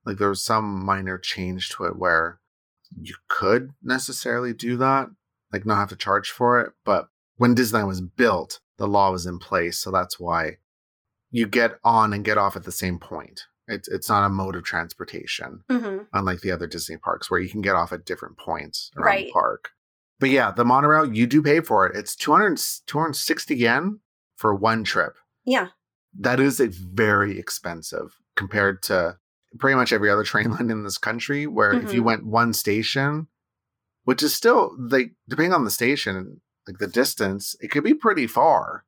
Like 0.07 0.19
there 0.19 0.29
was 0.29 0.43
some 0.45 0.85
minor 0.85 1.19
change 1.19 1.71
to 1.71 1.85
it 1.85 1.97
where 1.97 2.41
you 3.01 3.15
could 3.29 3.71
necessarily 3.83 4.53
do 4.53 4.77
that, 4.77 5.09
like 5.53 5.65
not 5.67 5.77
have 5.77 5.89
to 5.91 5.97
charge 5.97 6.31
for 6.31 6.61
it. 6.61 6.73
But 6.85 7.09
when 7.37 7.55
Disneyland 7.55 7.87
was 7.87 8.01
built, 8.01 8.61
the 8.79 8.87
law 8.89 9.11
was 9.11 9.27
in 9.27 9.39
place, 9.39 9.79
so 9.79 9.91
that's 9.91 10.19
why 10.21 10.59
you 11.31 11.47
get 11.47 11.79
on 11.83 12.13
and 12.13 12.25
get 12.25 12.39
off 12.39 12.55
at 12.57 12.65
the 12.65 12.73
same 12.73 12.99
point. 12.99 13.43
It's 13.67 13.89
it's 13.89 14.09
not 14.09 14.27
a 14.27 14.29
mode 14.29 14.57
of 14.57 14.65
transportation. 14.65 15.65
hmm 15.71 15.99
unlike 16.13 16.41
the 16.43 16.51
other 16.53 16.67
Disney 16.67 16.97
parks 16.97 17.31
where 17.31 17.41
you 17.41 17.49
can 17.49 17.63
get 17.63 17.75
off 17.75 17.93
at 17.93 18.05
different 18.05 18.37
points 18.39 18.91
around 18.97 19.05
Right. 19.07 19.27
the 19.27 19.33
park. 19.33 19.71
But 20.21 20.31
yeah, 20.31 20.53
the 20.53 20.65
monorail, 20.65 21.13
you 21.13 21.27
do 21.27 21.43
pay 21.43 21.61
for 21.61 21.87
it. 21.87 21.97
It's 21.97 22.15
200, 22.15 22.61
260 22.87 23.57
yen 23.57 24.01
for 24.37 24.55
one 24.55 24.85
trip. 24.85 25.15
Yeah. 25.45 25.69
That 26.17 26.39
is 26.39 26.61
a 26.61 26.69
very 26.69 27.37
expensive 27.39 28.17
compared 28.37 28.81
to 28.85 29.19
pretty 29.59 29.77
much 29.77 29.93
every 29.93 30.11
other 30.11 30.25
train 30.25 30.51
line 30.53 30.71
in 30.71 30.85
this 30.85 30.99
country 30.99 31.47
where 31.47 31.73
if 31.73 31.93
you 31.93 32.03
Mhm. 32.03 32.07
went 32.07 32.27
one 32.27 32.53
station, 32.53 33.29
which 34.05 34.23
is 34.23 34.35
still 34.35 34.75
like 34.79 35.13
depending 35.29 35.53
on 35.53 35.65
the 35.65 35.71
station, 35.71 36.41
like 36.67 36.79
the 36.79 36.87
distance, 36.87 37.55
it 37.61 37.71
could 37.71 37.85
be 37.85 37.95
pretty 37.95 38.27
far. 38.27 38.85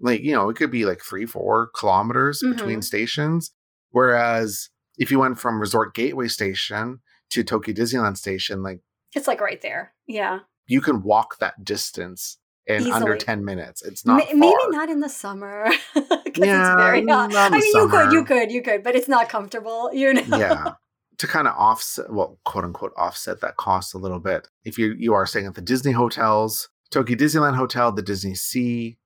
Like, 0.00 0.20
you 0.22 0.32
know, 0.32 0.48
it 0.50 0.56
could 0.56 0.70
be 0.70 0.84
like 0.84 1.00
three, 1.02 1.24
four 1.26 1.70
kilometers 1.74 2.40
between 2.42 2.80
Mhm. 2.80 2.84
stations. 2.84 3.52
Whereas 3.90 4.68
if 4.98 5.10
you 5.10 5.18
went 5.18 5.38
from 5.38 5.60
Resort 5.60 5.94
Gateway 5.94 6.28
Station 6.28 7.00
to 7.30 7.42
Tokyo 7.42 7.74
Disneyland 7.74 8.16
Station, 8.18 8.62
like 8.62 8.80
It's 9.14 9.26
like 9.26 9.40
right 9.40 9.60
there. 9.62 9.94
Yeah. 10.06 10.40
you 10.66 10.80
can 10.80 11.02
walk 11.02 11.38
that 11.38 11.64
distance 11.64 12.38
in 12.66 12.90
under 12.92 13.16
10 13.16 13.44
minutes. 13.44 13.82
It's 13.82 14.04
not 14.04 14.18
Ma- 14.18 14.34
maybe 14.34 14.56
not 14.70 14.88
in 14.90 15.00
the 15.00 15.08
summer 15.08 15.68
Yeah, 15.94 16.72
it's 16.72 16.80
very 16.82 17.06
hot. 17.06 17.30
not 17.30 17.52
I 17.52 17.58
mean, 17.58 17.62
you 17.74 17.88
could, 17.88 18.12
you 18.12 18.24
could, 18.24 18.50
you 18.52 18.62
could, 18.62 18.82
but 18.82 18.94
it's 18.94 19.08
not 19.08 19.28
comfortable. 19.28 19.90
You 19.92 20.14
know. 20.14 20.22
yeah. 20.38 20.72
To 21.20 21.26
kind 21.26 21.48
of 21.48 21.54
offset, 21.56 22.12
well, 22.12 22.38
quote 22.44 22.64
unquote, 22.64 22.92
offset 22.94 23.40
that 23.40 23.56
cost 23.56 23.94
a 23.94 23.96
little 23.98 24.18
bit. 24.18 24.48
If 24.66 24.76
you 24.78 24.94
you 24.98 25.14
are 25.14 25.24
staying 25.24 25.46
at 25.46 25.54
the 25.54 25.62
Disney 25.62 25.92
hotels, 25.92 26.68
Tokyo 26.90 27.16
Disneyland 27.16 27.54
Hotel, 27.56 27.90
the 27.90 28.02
Disney 28.02 28.34
Sea, 28.34 28.98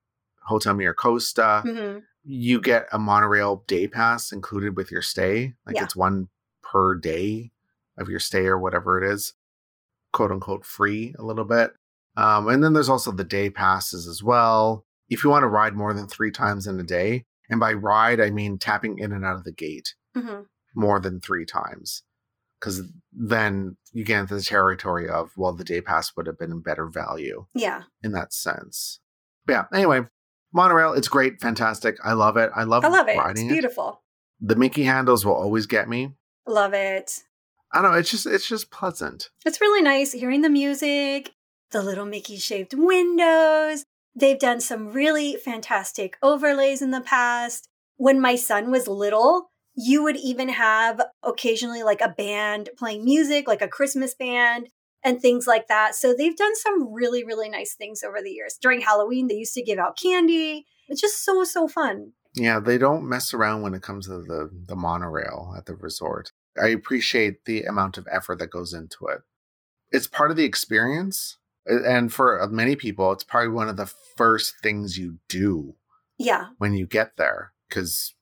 Hotel 0.42 0.74
Miracosta, 0.74 1.62
hmm 1.62 1.98
you 2.24 2.60
get 2.60 2.86
a 2.92 2.98
monorail 2.98 3.62
day 3.68 3.86
pass 3.86 4.32
included 4.32 4.76
with 4.76 4.90
your 4.90 5.02
stay. 5.02 5.54
Like 5.64 5.76
Yeah. 5.76 5.84
it's 5.84 5.94
one 5.94 6.28
per 6.64 6.96
day 6.96 7.52
of 7.96 8.08
your 8.08 8.18
stay 8.18 8.46
or 8.46 8.58
whatever 8.58 9.00
it 9.02 9.08
is, 9.08 9.34
quote 10.12 10.32
unquote, 10.32 10.66
free 10.66 11.14
a 11.16 11.22
little 11.22 11.44
bit. 11.44 11.72
Um, 12.16 12.48
and 12.48 12.62
then 12.62 12.72
there's 12.72 12.88
also 12.88 13.12
the 13.12 13.24
day 13.24 13.50
passes 13.50 14.06
as 14.06 14.22
well. 14.22 14.84
If 15.08 15.24
you 15.24 15.30
want 15.30 15.42
to 15.44 15.48
ride 15.48 15.74
more 15.74 15.92
than 15.94 16.06
three 16.06 16.30
times 16.30 16.66
in 16.66 16.78
a 16.78 16.84
day, 16.84 17.24
and 17.48 17.58
by 17.60 17.72
ride, 17.72 18.20
I 18.20 18.30
mean 18.30 18.58
tapping 18.58 18.98
in 18.98 19.12
and 19.12 19.24
out 19.24 19.36
of 19.36 19.44
the 19.44 19.52
gate 19.52 19.94
hmm 20.16 20.42
more 20.74 21.00
than 21.00 21.20
three 21.20 21.44
times. 21.44 22.04
Because 22.60 22.82
then 23.12 23.76
you 23.92 24.04
get 24.04 24.20
into 24.20 24.36
the 24.36 24.42
territory 24.42 25.08
of, 25.08 25.30
well, 25.36 25.52
the 25.52 25.64
day 25.64 25.80
pass 25.80 26.12
would 26.16 26.26
have 26.28 26.38
been 26.38 26.60
better 26.60 26.86
value 26.86 27.46
Yeah. 27.54 27.82
in 28.04 28.12
that 28.12 28.32
sense. 28.32 29.00
But 29.46 29.52
yeah, 29.54 29.64
anyway, 29.74 30.02
monorail, 30.52 30.92
it's 30.92 31.08
great, 31.08 31.40
fantastic. 31.40 31.96
I 32.04 32.12
love 32.12 32.36
it. 32.36 32.50
I 32.54 32.62
love, 32.62 32.84
I 32.84 32.88
love 32.88 33.08
it. 33.08 33.12
It's 33.16 33.18
riding 33.18 33.46
it. 33.50 33.52
beautiful. 33.52 34.02
The 34.40 34.54
Mickey 34.54 34.84
handles 34.84 35.24
will 35.26 35.34
always 35.34 35.66
get 35.66 35.88
me. 35.88 36.12
Love 36.46 36.72
it. 36.72 37.24
I 37.72 37.82
don't 37.82 37.90
know, 37.92 37.98
it's 37.98 38.10
just 38.10 38.26
it's 38.26 38.48
just 38.48 38.70
pleasant. 38.70 39.30
It's 39.44 39.60
really 39.60 39.82
nice 39.82 40.12
hearing 40.12 40.42
the 40.42 40.48
music, 40.50 41.32
the 41.70 41.82
little 41.82 42.06
Mickey 42.06 42.36
shaped 42.36 42.74
windows. 42.74 43.84
They've 44.14 44.38
done 44.38 44.60
some 44.60 44.88
really 44.88 45.36
fantastic 45.36 46.16
overlays 46.22 46.82
in 46.82 46.90
the 46.90 47.00
past. 47.00 47.68
When 47.96 48.20
my 48.20 48.36
son 48.36 48.70
was 48.70 48.88
little, 48.88 49.50
you 49.74 50.02
would 50.02 50.16
even 50.16 50.48
have 50.48 51.00
occasionally 51.22 51.82
like 51.82 52.00
a 52.00 52.08
band 52.08 52.70
playing 52.76 53.04
music, 53.04 53.46
like 53.46 53.62
a 53.62 53.68
Christmas 53.68 54.14
band 54.14 54.68
and 55.04 55.20
things 55.20 55.46
like 55.46 55.68
that. 55.68 55.94
So 55.94 56.14
they've 56.14 56.36
done 56.36 56.56
some 56.56 56.92
really, 56.92 57.24
really 57.24 57.48
nice 57.48 57.74
things 57.74 58.02
over 58.02 58.20
the 58.22 58.30
years. 58.30 58.58
During 58.60 58.80
Halloween, 58.80 59.28
they 59.28 59.34
used 59.34 59.54
to 59.54 59.62
give 59.62 59.78
out 59.78 59.98
candy. 60.00 60.66
It's 60.88 61.00
just 61.00 61.24
so, 61.24 61.44
so 61.44 61.68
fun. 61.68 62.12
Yeah, 62.34 62.60
they 62.60 62.78
don't 62.78 63.08
mess 63.08 63.34
around 63.34 63.62
when 63.62 63.74
it 63.74 63.82
comes 63.82 64.06
to 64.06 64.22
the 64.22 64.50
the 64.66 64.76
monorail 64.76 65.54
at 65.56 65.66
the 65.66 65.74
resort. 65.74 66.32
I 66.60 66.68
appreciate 66.68 67.44
the 67.44 67.64
amount 67.64 67.98
of 67.98 68.06
effort 68.10 68.38
that 68.38 68.50
goes 68.50 68.72
into 68.72 69.06
it. 69.06 69.22
It's 69.90 70.06
part 70.06 70.30
of 70.30 70.36
the 70.36 70.44
experience, 70.44 71.38
and 71.70 72.12
for 72.12 72.46
many 72.50 72.76
people, 72.76 73.12
it's 73.12 73.24
probably 73.24 73.48
one 73.52 73.68
of 73.68 73.76
the 73.76 73.86
first 74.16 74.54
things 74.62 74.98
you 74.98 75.18
do 75.28 75.74
Yeah. 76.18 76.48
when 76.58 76.74
you 76.74 76.86
get 76.86 77.16
there 77.16 77.52
because 77.68 78.14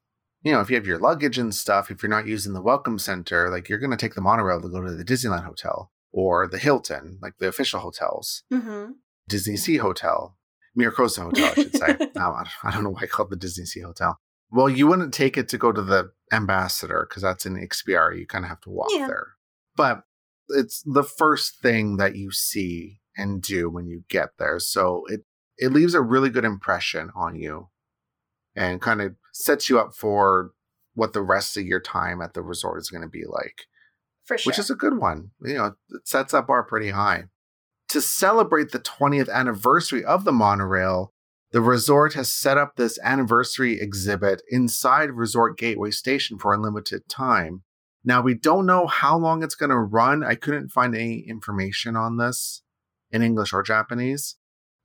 you 0.42 0.52
know, 0.52 0.60
if 0.60 0.70
you 0.70 0.76
have 0.76 0.86
your 0.86 0.98
luggage 1.00 1.36
and 1.36 1.52
stuff, 1.52 1.90
if 1.90 2.00
you're 2.02 2.08
not 2.08 2.26
using 2.28 2.52
the 2.52 2.62
welcome 2.62 2.96
center, 2.98 3.50
like 3.50 3.68
you're 3.68 3.80
going 3.80 3.90
to 3.90 3.96
take 3.96 4.14
the 4.14 4.20
monorail 4.20 4.60
to 4.62 4.68
go 4.68 4.80
to 4.80 4.92
the 4.94 5.04
Disneyland 5.04 5.44
hotel 5.44 5.90
or 6.12 6.46
the 6.46 6.58
Hilton, 6.58 7.18
like 7.20 7.38
the 7.38 7.48
official 7.48 7.80
hotels, 7.80 8.44
Mm-hmm. 8.52 8.92
Disney 9.28 9.56
Sea 9.56 9.78
Hotel, 9.78 10.36
Miracosta 10.78 11.24
Hotel, 11.24 11.50
I 11.50 11.54
should 11.54 11.76
say. 11.76 11.96
no, 12.14 12.36
I 12.62 12.70
don't 12.70 12.84
know 12.84 12.90
why 12.90 13.02
I 13.02 13.06
called 13.06 13.28
it 13.28 13.30
the 13.30 13.36
Disney 13.46 13.64
Sea 13.66 13.80
Hotel. 13.80 14.16
Well, 14.50 14.68
you 14.70 14.86
wouldn't 14.86 15.12
take 15.12 15.36
it 15.36 15.48
to 15.50 15.58
go 15.58 15.72
to 15.72 15.82
the 15.82 16.12
ambassador 16.32 17.04
because 17.08 17.22
that's 17.22 17.44
in 17.44 17.56
Ikspiari 17.56 18.20
You 18.20 18.26
kind 18.26 18.44
of 18.44 18.48
have 18.48 18.60
to 18.62 18.70
walk 18.70 18.88
Yeah. 18.92 19.08
there. 19.08 19.26
But 19.76 20.04
it's 20.50 20.82
the 20.86 21.02
first 21.04 21.60
thing 21.60 21.96
that 21.98 22.14
you 22.16 22.30
see 22.30 23.00
and 23.18 23.42
do 23.42 23.68
when 23.68 23.86
you 23.86 24.04
get 24.08 24.30
there. 24.38 24.58
So 24.58 25.04
it, 25.08 25.24
it 25.58 25.72
leaves 25.72 25.94
a 25.94 26.00
really 26.00 26.30
good 26.30 26.44
impression 26.44 27.10
on 27.14 27.34
you 27.34 27.68
and 28.54 28.80
kind 28.80 29.02
of 29.02 29.16
sets 29.32 29.68
you 29.68 29.78
up 29.78 29.94
for 29.94 30.52
what 30.94 31.12
the 31.12 31.22
rest 31.22 31.56
of 31.56 31.64
your 31.64 31.80
time 31.80 32.22
at 32.22 32.34
the 32.34 32.42
resort 32.42 32.80
is 32.80 32.90
going 32.90 33.02
to 33.02 33.08
be 33.08 33.24
like 33.28 33.66
For 34.24 34.38
sure. 34.38 34.50
which 34.50 34.58
is 34.58 34.70
a 34.70 34.74
good 34.74 34.98
one. 34.98 35.32
You 35.42 35.54
know, 35.54 35.64
it 35.90 36.08
sets 36.08 36.32
up 36.32 36.46
bar 36.46 36.62
pretty 36.62 36.90
high. 36.90 37.24
To 37.90 38.00
celebrate 38.00 38.70
the 38.70 38.78
20th 38.78 39.30
anniversary 39.30 40.04
of 40.04 40.24
the 40.24 40.32
monorail, 40.32 41.12
the 41.52 41.60
resort 41.60 42.14
has 42.14 42.30
set 42.32 42.58
up 42.58 42.76
this 42.76 42.98
anniversary 43.02 43.80
exhibit 43.80 44.42
inside 44.50 45.12
Resort 45.12 45.58
Gateway 45.58 45.90
Station 45.90 46.38
for 46.38 46.52
a 46.52 46.60
limited 46.60 47.08
time. 47.08 47.62
Now, 48.04 48.20
we 48.20 48.34
don't 48.34 48.66
know 48.66 48.86
how 48.86 49.16
long 49.16 49.42
it's 49.42 49.54
going 49.54 49.70
to 49.70 49.78
run. 49.78 50.22
I 50.22 50.34
couldn't 50.34 50.68
find 50.68 50.94
any 50.94 51.20
information 51.20 51.96
on 51.96 52.18
this 52.18 52.62
in 53.10 53.22
English 53.22 53.52
or 53.52 53.62
Japanese, 53.62 54.36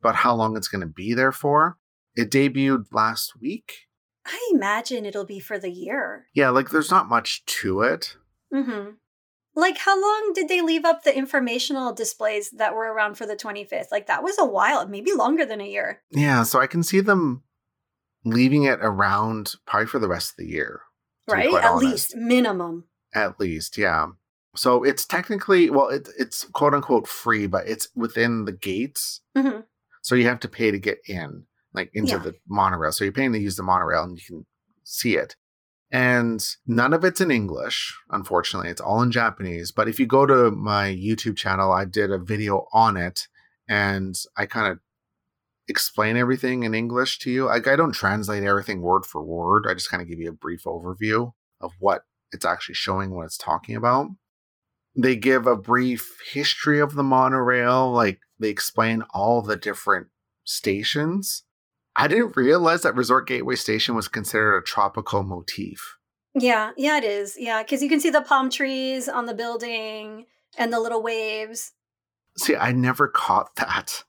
but 0.01 0.15
how 0.15 0.33
long 0.35 0.55
it's 0.57 0.67
going 0.67 0.81
to 0.81 0.87
be 0.87 1.13
there 1.13 1.31
for. 1.31 1.77
It 2.15 2.29
debuted 2.29 2.85
last 2.91 3.33
week. 3.41 3.73
I 4.25 4.51
imagine 4.53 5.05
it'll 5.05 5.25
be 5.25 5.39
for 5.39 5.57
the 5.59 5.71
year. 5.71 6.27
Yeah, 6.33 6.49
like 6.49 6.69
there's 6.69 6.91
not 6.91 7.09
much 7.09 7.43
to 7.45 7.81
it. 7.81 8.15
Mm-hmm. 8.53 8.91
Like, 9.55 9.77
how 9.77 9.99
long 10.01 10.31
did 10.33 10.47
they 10.47 10.61
leave 10.61 10.83
up 10.83 11.03
the 11.03 11.15
informational 11.15 11.93
displays 11.93 12.49
that 12.51 12.73
were 12.73 12.91
around 12.91 13.15
for 13.15 13.27
the 13.27 13.35
25th? 13.35 13.91
Like, 13.91 14.07
that 14.07 14.23
was 14.23 14.35
a 14.39 14.45
while, 14.45 14.87
maybe 14.87 15.13
longer 15.13 15.45
than 15.45 15.61
a 15.61 15.69
year. 15.69 16.01
Yeah, 16.09 16.41
so 16.41 16.59
I 16.59 16.65
can 16.65 16.81
see 16.81 17.01
them 17.01 17.43
leaving 18.25 18.63
it 18.63 18.79
around 18.81 19.53
probably 19.67 19.85
for 19.85 19.99
the 19.99 20.07
rest 20.07 20.31
of 20.31 20.37
the 20.37 20.49
year. 20.49 20.81
Right? 21.27 21.53
At 21.53 21.65
honest. 21.65 21.85
least, 21.85 22.15
minimum. 22.15 22.85
At 23.13 23.39
least, 23.39 23.77
yeah. 23.77 24.07
So 24.55 24.83
it's 24.83 25.05
technically, 25.05 25.69
well, 25.69 25.89
it, 25.89 26.07
it's 26.17 26.45
quote 26.45 26.73
unquote 26.73 27.07
free, 27.07 27.47
but 27.47 27.67
it's 27.67 27.87
within 27.95 28.45
the 28.45 28.51
gates. 28.51 29.21
hmm 29.35 29.61
So 30.01 30.15
you 30.15 30.27
have 30.27 30.39
to 30.41 30.47
pay 30.47 30.71
to 30.71 30.79
get 30.79 30.99
in, 31.07 31.45
like 31.73 31.89
into 31.93 32.13
Yeah. 32.13 32.19
the 32.19 32.35
monorail. 32.47 32.91
So 32.91 33.03
you're 33.03 33.13
paying 33.13 33.33
to 33.33 33.39
use 33.39 33.55
the 33.55 33.63
monorail 33.63 34.03
and 34.03 34.17
you 34.17 34.23
can 34.25 34.45
see 34.83 35.15
it. 35.17 35.35
And 35.91 36.43
none 36.65 36.93
of 36.93 37.03
it's 37.03 37.21
in 37.21 37.29
English, 37.29 37.95
unfortunately. 38.09 38.69
It's 38.69 38.81
all 38.81 39.01
in 39.03 39.11
Japanese. 39.11 39.71
But 39.71 39.87
if 39.87 39.99
you 39.99 40.07
go 40.07 40.25
to 40.25 40.49
my 40.51 40.87
YouTube 40.87 41.37
channel, 41.37 41.71
I 41.71 41.85
did 41.85 42.11
a 42.11 42.17
video 42.17 42.67
on 42.73 42.97
it 42.97 43.27
and 43.67 44.15
I 44.35 44.45
kind 44.47 44.71
of 44.71 44.79
explain 45.67 46.17
everything 46.17 46.63
in 46.63 46.73
English 46.73 47.19
to 47.19 47.31
you. 47.31 47.45
Like 47.45 47.67
I 47.67 47.75
don't 47.75 47.93
translate 47.93 48.43
everything 48.43 48.81
word 48.81 49.05
for 49.05 49.23
word. 49.23 49.65
I 49.67 49.73
just 49.73 49.89
kind 49.89 50.01
of 50.01 50.09
give 50.09 50.19
you 50.19 50.29
a 50.29 50.33
brief 50.33 50.63
overview 50.63 51.31
of 51.61 51.71
what 51.79 52.03
it's 52.31 52.45
actually 52.45 52.75
showing 52.75 53.11
what 53.15 53.25
it's 53.25 53.37
talking 53.37 53.75
about. 53.75 54.07
They 54.95 55.15
give 55.15 55.47
a 55.47 55.55
brief 55.55 56.19
history 56.31 56.79
of 56.79 56.93
the 56.93 57.03
monorail, 57.03 57.91
like 57.91 58.19
they 58.39 58.49
explain 58.49 59.03
all 59.13 59.41
the 59.41 59.55
different 59.55 60.07
stations. 60.43 61.43
I 61.95 62.07
didn't 62.07 62.35
realize 62.35 62.81
that 62.83 62.95
Resort 62.95 63.27
Gateway 63.27 63.55
Station 63.55 63.95
was 63.95 64.07
considered 64.07 64.57
a 64.57 64.63
tropical 64.63 65.23
motif. 65.23 65.97
Yeah, 66.35 66.71
yeah, 66.77 66.97
it 66.97 67.03
is. 67.03 67.35
Yeah, 67.39 67.61
because 67.63 67.83
you 67.83 67.89
can 67.89 67.99
see 67.99 68.09
the 68.09 68.21
palm 68.21 68.49
trees 68.49 69.07
on 69.07 69.25
the 69.25 69.35
building 69.35 70.25
and 70.57 70.73
the 70.73 70.79
little 70.79 71.03
waves. 71.03 71.73
See, 72.37 72.55
I 72.55 72.71
never 72.71 73.07
caught 73.07 73.55
that. 73.57 74.03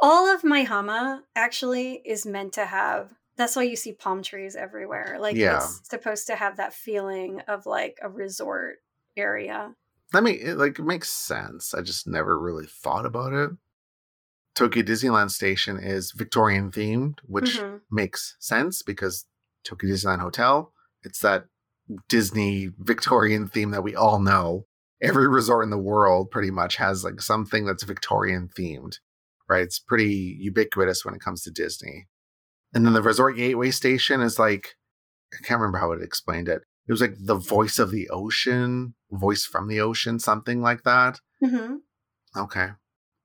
All 0.00 0.32
of 0.32 0.42
Maihama 0.42 1.22
actually 1.36 2.02
is 2.04 2.26
meant 2.26 2.52
to 2.54 2.66
have. 2.66 3.10
That's 3.36 3.54
why 3.54 3.62
you 3.64 3.76
see 3.76 3.92
palm 3.92 4.22
trees 4.22 4.56
everywhere. 4.56 5.18
Like 5.20 5.36
Yeah. 5.36 5.56
it's 5.58 5.88
supposed 5.88 6.26
to 6.28 6.36
have 6.36 6.56
that 6.56 6.74
feeling 6.74 7.40
of 7.48 7.66
like 7.66 7.98
a 8.02 8.08
resort 8.08 8.78
area. 9.16 9.74
Mean, 10.12 10.38
it, 10.40 10.56
like 10.56 10.78
it 10.78 10.84
makes 10.84 11.10
sense. 11.10 11.74
I 11.74 11.82
just 11.82 12.06
never 12.06 12.38
really 12.38 12.66
thought 12.66 13.04
about 13.06 13.32
it. 13.32 13.50
Tokyo 14.54 14.82
Disneyland 14.82 15.30
Station 15.30 15.78
is 15.78 16.12
Victorian 16.12 16.70
themed, 16.70 17.18
which 17.24 17.58
Mhm. 17.58 17.82
makes 17.90 18.36
sense 18.40 18.82
because 18.82 19.26
Tokyo 19.64 19.90
Disneyland 19.90 20.20
Hotel, 20.20 20.72
it's 21.02 21.20
that 21.20 21.46
Disney 22.08 22.70
Victorian 22.78 23.48
theme 23.48 23.70
that 23.70 23.82
we 23.84 23.94
all 23.94 24.18
know. 24.18 24.66
Every 25.00 25.28
resort 25.28 25.62
in 25.64 25.70
the 25.70 25.78
world 25.78 26.30
pretty 26.30 26.50
much 26.50 26.76
has 26.76 27.04
like 27.04 27.20
something 27.20 27.66
that's 27.66 27.84
Victorian 27.84 28.48
themed, 28.48 28.98
right? 29.48 29.62
It's 29.62 29.78
pretty 29.78 30.36
ubiquitous 30.40 31.04
when 31.04 31.14
it 31.14 31.20
comes 31.20 31.42
to 31.42 31.50
Disney. 31.50 32.08
And 32.74 32.84
then 32.84 32.92
the 32.94 33.02
Resort 33.02 33.36
Gateway 33.36 33.70
Station 33.70 34.20
is 34.20 34.38
like, 34.38 34.76
I 35.32 35.36
can't 35.44 35.60
remember 35.60 35.78
how 35.78 35.92
it 35.92 36.02
explained 36.02 36.48
it. 36.48 36.62
It 36.88 36.92
was 36.92 37.00
like 37.00 37.16
the 37.18 37.34
voice 37.34 37.78
of 37.78 37.90
the 37.90 38.08
ocean, 38.08 38.94
voice 39.10 39.44
from 39.44 39.68
the 39.68 39.80
ocean, 39.80 40.18
something 40.18 40.62
like 40.62 40.82
that. 40.84 41.20
hmm 41.44 41.76
Okay. 42.36 42.68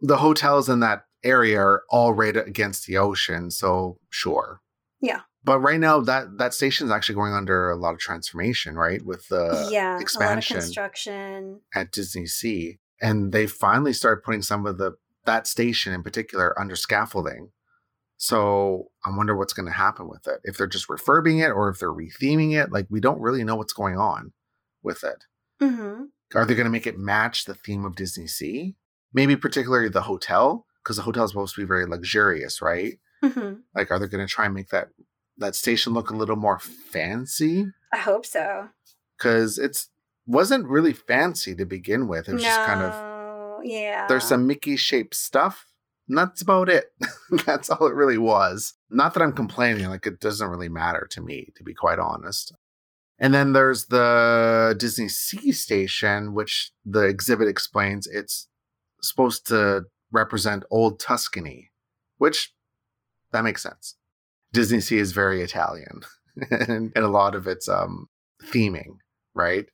The 0.02 0.18
hotels 0.18 0.70
in 0.70 0.80
that 0.82 1.06
area 1.24 1.60
are 1.60 1.84
all 1.90 2.14
right 2.14 2.36
against 2.36 2.86
the 2.86 2.98
ocean, 2.98 3.52
so 3.52 4.00
sure. 4.10 4.62
Yeah. 5.00 5.22
But 5.46 5.60
right 5.60 5.80
now 5.80 6.00
that 6.02 6.38
that 6.38 6.54
station 6.54 6.88
is 6.88 6.92
actually 6.92 7.16
going 7.16 7.34
under 7.34 7.70
a 7.70 7.76
lot 7.76 7.94
of 7.94 8.00
transformation, 8.00 8.76
right? 8.76 9.04
With 9.06 9.28
the 9.28 9.70
yeah, 9.72 10.00
expansion 10.00 10.58
a 10.58 10.60
lot 10.60 10.64
of 10.64 10.66
construction. 10.66 11.62
at 11.74 11.92
Disney 11.92 12.26
Sea. 12.26 12.80
And 13.02 13.34
they 13.34 13.48
finally 13.48 13.94
started 13.94 14.24
putting 14.24 14.42
some 14.42 14.66
of 14.66 14.78
the 14.78 14.94
that 15.26 15.48
station 15.48 15.94
in 15.94 16.04
particular 16.04 16.58
under 16.60 16.76
scaffolding. 16.76 17.52
So 18.24 18.90
I 19.06 19.14
wonder 19.14 19.36
what's 19.36 19.52
going 19.52 19.66
to 19.66 19.74
happen 19.74 20.08
with 20.08 20.28
it. 20.28 20.40
If 20.46 20.56
they're 20.56 20.66
just 20.66 20.88
refurbing 20.88 21.46
it 21.46 21.52
or 21.52 21.68
if 21.68 21.80
they're 21.80 21.92
retheming 21.92 22.54
it, 22.54 22.72
like 22.72 22.88
we 22.90 23.02
don't 23.02 23.20
really 23.20 23.44
know 23.44 23.58
what's 23.58 23.74
going 23.74 23.98
on 23.98 24.32
with 24.82 25.04
it. 25.04 25.26
hmm 25.60 26.04
Are 26.34 26.46
they 26.46 26.56
going 26.56 26.64
to 26.64 26.72
make 26.72 26.88
it 26.88 26.98
match 26.98 27.44
the 27.44 27.54
theme 27.54 27.84
of 27.84 27.98
Disney 27.98 28.28
Sea? 28.28 28.78
Maybe 29.14 29.36
particularly 29.36 29.90
the 29.90 30.04
hotel, 30.04 30.66
because 30.82 30.96
the 30.96 31.04
hotel 31.04 31.26
is 31.26 31.32
supposed 31.32 31.54
to 31.56 31.62
be 31.62 31.68
very 31.68 31.86
luxurious, 31.86 32.62
right? 32.62 32.98
hmm 33.22 33.56
Like, 33.76 33.92
are 33.92 34.00
they 34.00 34.08
going 34.08 34.26
to 34.26 34.34
try 34.34 34.46
and 34.46 34.54
make 34.54 34.70
that 34.70 34.88
that 35.38 35.54
station 35.54 35.92
look 35.92 36.10
a 36.10 36.16
little 36.16 36.38
more 36.38 36.60
fancy? 36.60 37.66
I 37.92 37.98
hope 37.98 38.26
so. 38.26 38.70
Because 39.18 39.60
it's 39.60 39.90
wasn't 40.26 40.70
really 40.70 40.94
fancy 40.94 41.56
to 41.56 41.66
begin 41.66 42.08
with. 42.08 42.30
It 42.30 42.36
was 42.36 42.44
no, 42.44 42.48
just 42.48 42.66
kind 42.66 42.84
of 42.84 43.66
yeah. 43.66 44.08
there's 44.08 44.24
some 44.24 44.48
Mickey 44.48 44.78
shaped 44.78 45.14
stuff. 45.14 45.73
That's 46.08 46.42
about 46.42 46.70
it. 46.70 46.92
that's 47.46 47.70
all 47.70 47.88
it 47.88 47.96
really 47.96 48.18
was. 48.18 48.74
Not 48.90 49.14
that 49.14 49.24
I'm 49.24 49.34
complaining, 49.34 49.88
like 49.88 50.06
it 50.06 50.20
doesn't 50.20 50.50
really 50.50 50.70
matter 50.70 51.08
to 51.12 51.22
me, 51.22 51.50
to 51.56 51.64
be 51.64 51.74
quite 51.74 52.00
honest. 52.00 52.54
And 53.20 53.34
then 53.34 53.54
there's 53.54 53.86
the 53.86 54.76
Disney 54.78 55.08
Sea 55.08 55.52
Station, 55.52 56.34
which 56.34 56.72
the 56.86 57.04
exhibit 57.04 57.48
explains 57.48 58.08
it's 58.08 58.48
supposed 59.02 59.48
to 59.48 59.86
represent 60.12 60.64
old 60.70 61.00
Tuscany, 61.00 61.72
which 62.18 62.54
that 63.32 63.44
makes 63.44 63.64
sense. 63.64 63.96
Disney 64.52 64.82
Sea 64.82 65.00
is 65.00 65.12
very 65.12 65.42
Italian 65.42 66.02
and, 66.52 66.92
and 66.96 67.06
a 67.06 67.08
lot 67.08 67.36
of 67.36 67.48
its 67.48 67.68
um, 67.68 68.08
theming, 68.44 68.98
right? 69.34 69.66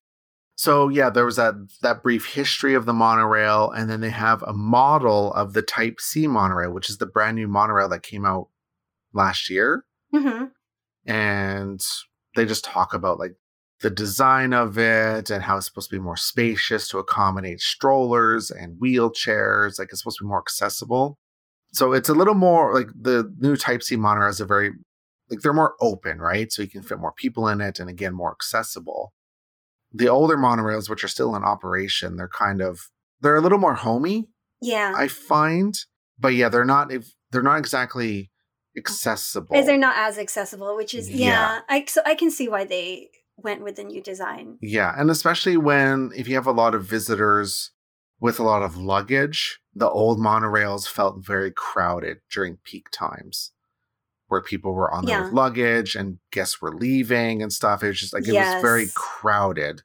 So 0.59 0.89
yeah, 0.89 1.09
there 1.09 1.23
was 1.23 1.37
that 1.37 1.53
that 1.83 2.03
brief 2.03 2.25
history 2.25 2.73
of 2.73 2.85
the 2.85 2.91
monorail, 2.91 3.71
and 3.71 3.89
then 3.89 4.01
they 4.01 4.09
have 4.09 4.43
a 4.43 4.51
model 4.51 5.31
of 5.31 5.53
the 5.53 5.61
Type 5.61 6.01
C 6.01 6.27
monorail, 6.27 6.73
which 6.73 6.89
is 6.89 6.97
the 6.97 7.05
brand 7.05 7.37
new 7.37 7.47
monorail 7.47 7.87
that 7.87 8.03
came 8.03 8.25
out 8.25 8.49
last 9.13 9.49
year, 9.49 9.85
hmm 10.13 10.47
and 11.05 11.81
they 12.35 12.45
just 12.45 12.65
talk 12.65 12.93
about 12.93 13.19
like 13.19 13.35
the 13.79 13.89
design 13.89 14.51
of 14.51 14.77
it 14.77 15.29
and 15.29 15.43
how 15.43 15.55
it's 15.55 15.67
supposed 15.67 15.89
to 15.91 15.95
be 15.95 16.03
more 16.03 16.17
spacious 16.17 16.89
to 16.89 16.99
accommodate 16.99 17.61
strollers 17.61 18.51
and 18.51 18.81
wheelchairs. 18.81 19.79
Like 19.79 19.87
it's 19.91 20.01
supposed 20.01 20.17
to 20.17 20.25
be 20.25 20.27
more 20.27 20.41
accessible. 20.41 21.17
So 21.71 21.93
it's 21.93 22.09
a 22.09 22.13
little 22.13 22.35
more 22.35 22.73
like 22.73 22.89
the 22.99 23.33
new 23.39 23.55
Type 23.55 23.81
C 23.81 23.95
monorails 23.95 24.41
are 24.41 24.45
very 24.45 24.71
like 25.29 25.39
they're 25.39 25.53
more 25.53 25.75
open, 25.79 26.19
right? 26.19 26.51
So 26.51 26.63
you 26.63 26.67
can 26.67 26.83
fit 26.83 26.99
more 26.99 27.13
people 27.13 27.47
in 27.47 27.61
it, 27.61 27.79
and 27.79 27.89
again 27.89 28.13
more 28.13 28.33
accessible. 28.33 29.13
The 29.91 30.07
older 30.07 30.37
monorails, 30.37 30.89
which 30.89 31.03
are 31.03 31.07
still 31.07 31.35
in 31.35 31.43
operation, 31.43 32.15
they're 32.15 32.27
kind 32.29 32.61
of 32.61 32.79
they're 33.21 33.35
a 33.35 33.41
little 33.41 33.57
more 33.57 33.75
homey, 33.75 34.29
Yeah. 34.61 34.93
I 34.95 35.07
find. 35.07 35.75
But 36.17 36.29
yeah, 36.35 36.49
they're 36.49 36.65
not 36.65 36.91
if 36.91 37.13
they're 37.31 37.41
not 37.43 37.59
exactly 37.59 38.29
uh, 38.75 38.79
accessible. 38.79 39.55
Is 39.55 39.65
they're 39.65 39.77
not 39.77 39.97
as 39.97 40.17
accessible, 40.17 40.75
which 40.75 40.93
is 40.93 41.09
yeah. 41.09 41.27
Yeah. 41.27 41.59
I 41.69 41.85
so 41.87 42.01
I 42.05 42.15
can 42.15 42.31
see 42.31 42.47
why 42.47 42.65
they 42.65 43.09
went 43.37 43.63
with 43.63 43.75
the 43.77 43.83
new 43.83 44.01
design. 44.01 44.57
Yeah, 44.61 44.93
and 44.97 45.09
especially 45.09 45.57
when 45.57 46.11
if 46.15 46.27
you 46.27 46.35
have 46.35 46.47
a 46.47 46.51
lot 46.51 46.75
of 46.75 46.83
visitors 46.85 47.71
with 48.19 48.39
a 48.39 48.43
lot 48.43 48.63
of 48.63 48.75
luggage, 48.77 49.59
the 49.73 49.89
old 49.89 50.19
monorails 50.19 50.87
felt 50.87 51.25
very 51.25 51.51
crowded 51.51 52.17
during 52.31 52.57
peak 52.63 52.87
times. 52.91 53.53
Where 54.29 54.41
people 54.41 54.73
were 54.73 54.91
on 54.91 55.05
Yeah. 55.07 55.23
with 55.25 55.33
luggage 55.33 55.95
and 55.95 56.19
guests 56.31 56.61
were 56.61 56.73
leaving 56.73 57.41
and 57.43 57.51
stuff. 57.53 57.83
It 57.83 57.87
was 57.87 57.99
just 57.99 58.13
like 58.13 58.27
it 58.27 58.33
was 58.33 58.61
very 58.61 58.87
crowded. 58.95 59.81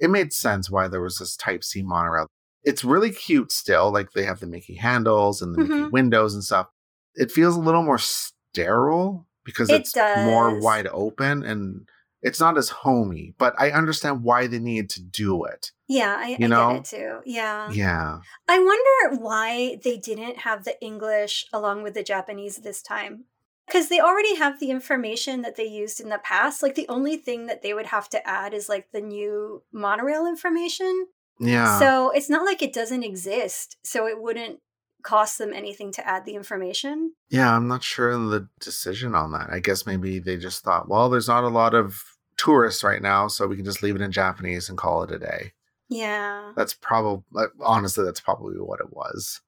It 0.00 0.08
made 0.10 0.32
sense 0.32 0.70
why 0.70 0.88
there 0.88 1.00
was 1.02 1.18
this 1.18 1.36
Type 1.36 1.62
C 1.62 1.82
monorail. 1.82 2.26
It's 2.64 2.84
really 2.84 3.10
cute 3.10 3.52
still. 3.52 3.92
Like 3.92 4.12
they 4.12 4.24
have 4.24 4.40
the 4.40 4.46
Mickey 4.46 4.74
handles 4.76 5.42
and 5.42 5.54
the 5.54 5.58
Mickey 5.62 5.74
Mhm. 5.74 5.90
windows 5.92 6.34
and 6.34 6.42
stuff. 6.42 6.68
It 7.14 7.30
feels 7.32 7.56
a 7.56 7.60
little 7.60 7.82
more 7.82 7.98
sterile 7.98 9.26
because 9.44 9.70
It 9.70 9.80
it's 9.80 9.96
more 9.96 10.60
wide 10.60 10.86
open 10.92 11.42
and 11.44 11.88
it's 12.22 12.40
not 12.40 12.58
as 12.58 12.68
homey. 12.68 13.34
But 13.38 13.54
I 13.58 13.70
understand 13.70 14.22
why 14.22 14.46
they 14.46 14.58
needed 14.58 14.90
to 14.90 15.02
do 15.02 15.44
it. 15.44 15.72
Yeah, 15.88 16.16
I, 16.18 16.28
You 16.38 16.44
I 16.44 16.48
know? 16.48 16.72
get 16.74 16.78
it 16.80 16.84
too. 16.96 17.20
Yeah. 17.24 17.70
Yeah. 17.70 18.18
I 18.48 18.58
wonder 18.58 19.22
why 19.22 19.78
they 19.82 19.96
didn't 19.96 20.38
have 20.38 20.64
the 20.64 20.80
English 20.82 21.46
along 21.52 21.82
with 21.82 21.94
the 21.94 22.02
Japanese 22.02 22.56
this 22.58 22.82
time. 22.82 23.24
Because 23.68 23.88
they 23.88 24.00
already 24.00 24.36
have 24.36 24.58
the 24.58 24.70
information 24.70 25.42
that 25.42 25.56
they 25.56 25.66
used 25.66 26.00
in 26.00 26.08
the 26.08 26.18
past. 26.18 26.62
Like 26.62 26.74
the 26.74 26.88
only 26.88 27.16
thing 27.16 27.46
that 27.46 27.62
they 27.62 27.74
would 27.74 27.86
have 27.86 28.08
to 28.10 28.28
add 28.28 28.54
is 28.54 28.68
like 28.68 28.90
the 28.92 29.00
new 29.00 29.62
monorail 29.72 30.26
information. 30.26 31.06
Yeah. 31.40 31.78
So 31.78 32.10
it's 32.10 32.30
not 32.30 32.44
like 32.44 32.62
it 32.62 32.72
doesn't 32.72 33.04
exist. 33.04 33.76
So 33.84 34.06
it 34.06 34.20
wouldn't 34.20 34.60
cost 35.02 35.38
them 35.38 35.52
anything 35.52 35.92
to 35.92 36.06
add 36.06 36.24
the 36.24 36.34
information. 36.34 37.12
Yeah, 37.30 37.54
I'm 37.54 37.68
not 37.68 37.82
sure 37.82 38.12
the 38.12 38.48
decision 38.60 39.14
on 39.14 39.32
that. 39.32 39.48
I 39.50 39.60
guess 39.60 39.86
maybe 39.86 40.18
they 40.18 40.36
just 40.36 40.64
thought, 40.64 40.88
well, 40.88 41.08
there's 41.08 41.28
not 41.28 41.44
a 41.44 41.48
lot 41.48 41.74
of 41.74 42.02
tourists 42.36 42.82
right 42.82 43.02
now, 43.02 43.28
so 43.28 43.46
we 43.46 43.56
can 43.56 43.64
just 43.64 43.82
leave 43.82 43.96
it 43.96 44.02
in 44.02 44.12
Japanese 44.12 44.68
and 44.68 44.76
call 44.76 45.02
it 45.04 45.12
a 45.12 45.18
day. 45.18 45.52
Yeah. 45.88 46.52
That's 46.56 46.74
probably, 46.74 47.24
uh, 47.36 47.46
honestly, 47.60 48.04
that's 48.04 48.20
probably 48.20 48.54
what 48.56 48.80
it 48.80 48.92
was. 48.92 49.40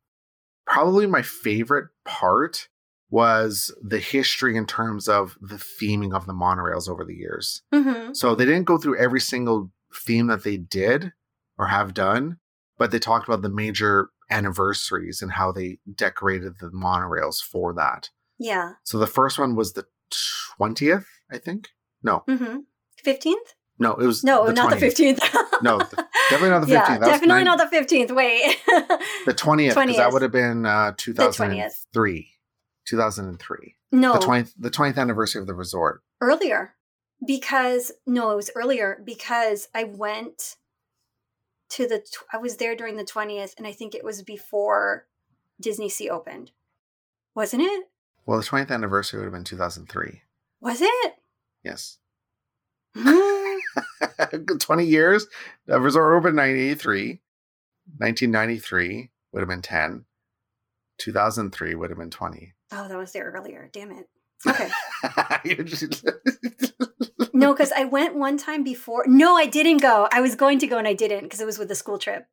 Probably 0.67 1.07
my 1.07 1.23
favorite 1.23 1.89
part 2.05 2.69
was 3.11 3.75
the 3.83 3.99
history 3.99 4.57
in 4.57 4.67
terms 4.67 5.09
of 5.09 5.37
the 5.41 5.57
theming 5.57 6.15
of 6.15 6.27
the 6.27 6.33
monorails 6.33 6.89
over 6.89 7.05
the 7.05 7.15
years. 7.15 7.63
hmm 7.73 8.13
So 8.13 8.35
they 8.35 8.45
didn't 8.45 8.65
go 8.67 8.79
through 8.79 8.99
every 8.99 9.21
single 9.21 9.71
theme 9.95 10.29
that 10.29 10.45
they 10.45 10.57
did 10.57 11.13
or 11.59 11.67
have 11.67 11.93
done, 11.93 12.39
but 12.79 12.91
they 12.93 12.99
talked 13.01 13.29
about 13.29 13.43
the 13.43 13.49
major 13.49 14.11
anniversaries 14.31 15.21
and 15.23 15.33
how 15.33 15.51
they 15.53 15.79
decorated 15.93 16.55
the 16.61 16.69
monorails 16.71 17.43
for 17.43 17.75
that. 17.75 18.11
Yeah. 18.39 18.75
So 18.85 18.99
the 18.99 19.07
first 19.09 19.39
one 19.39 19.57
was 19.57 19.73
the 19.73 19.87
20th, 20.61 21.05
I 21.31 21.39
think. 21.39 21.69
No, 22.03 22.23
hmm 22.29 22.59
15th? 23.05 23.35
no, 23.79 23.95
it 23.95 24.07
was 24.07 24.23
No, 24.25 24.47
the 24.47 24.53
not 24.53 24.73
20th. 24.73 24.81
the 24.97 25.05
15th. 25.15 25.63
No, 25.63 25.79
th- 25.79 25.91
definitely 26.31 26.49
not 26.51 26.61
the 26.61 26.67
15th. 26.67 26.69
Yeah, 26.69 26.99
That 26.99 27.07
definitely 27.07 27.29
nine- 27.29 27.45
not 27.45 27.59
the 27.59 27.77
15th. 27.77 28.15
Wait. 28.15 28.57
the 29.27 29.35
20th, 29.35 29.75
because 29.75 29.97
that 29.97 30.13
would 30.13 30.23
have 30.23 30.33
been 30.33 30.65
uh, 30.65 30.93
2003. 30.97 32.30
2003. 32.91 33.77
no, 33.93 34.13
The 34.15 34.19
20th, 34.19 34.53
the 34.59 34.71
20th 34.71 34.99
anniversary 34.99 35.41
of 35.41 35.47
the 35.47 35.55
resort. 35.55 36.03
earlier 36.21 36.75
because 37.27 37.93
no 38.07 38.31
it 38.31 38.37
was 38.37 38.51
earlier 38.57 38.99
because 39.05 39.69
i 39.75 39.85
went 39.85 40.57
to 41.69 41.87
the 41.87 42.03
i 42.33 42.39
was 42.39 42.57
there 42.57 42.75
during 42.75 42.97
the 42.97 43.05
20th 43.05 43.53
and 43.59 43.67
i 43.67 43.73
think 43.73 43.95
it 43.95 44.03
was 44.03 44.23
before 44.23 45.07
disney 45.61 45.91
sea 45.91 46.09
opened 46.09 46.51
wasn't 47.35 47.61
it 47.63 47.85
Well, 48.25 48.39
the 48.39 48.45
20th 48.45 48.71
anniversary 48.71 49.19
would 49.21 49.27
have 49.27 49.35
been 49.35 49.45
2003. 49.45 50.23
was 50.63 50.81
it 50.81 51.15
Yes. 51.63 51.99
Hmm. 52.97 53.59
20 54.59 54.85
years. 54.87 55.27
The 55.67 55.79
resort 55.79 56.15
opened 56.17 56.39
in 56.39 56.71
1983. 56.81 57.21
1993 57.99 59.11
would 59.33 59.41
have 59.41 59.49
been 59.49 59.63
10. 59.63 60.05
2003 60.99 61.75
would 61.75 61.91
have 61.91 61.99
been 61.99 62.11
20. 62.11 62.55
Oh 62.73 62.89
that 62.89 62.97
was 62.97 63.13
there 63.13 63.33
earlier. 63.37 63.69
Damn 63.73 63.93
it. 63.93 64.07
Okay. 64.47 64.71
Just- 65.65 66.03
no 67.35 67.53
because 67.53 67.73
i 67.73 67.85
went 67.85 68.15
one 68.15 68.39
time 68.39 68.65
before. 68.65 69.05
No 69.07 69.37
i 69.37 69.45
didn't 69.47 69.79
go. 69.83 70.09
I 70.11 70.21
was 70.23 70.35
going 70.35 70.59
to 70.61 70.67
go 70.67 70.79
and 70.79 70.89
i 70.89 70.95
didn't 70.95 71.25
because 71.25 71.41
it 71.41 71.47
was 71.47 71.59
with 71.59 71.69
the 71.69 71.75
school 71.75 71.99
trip. 71.99 72.25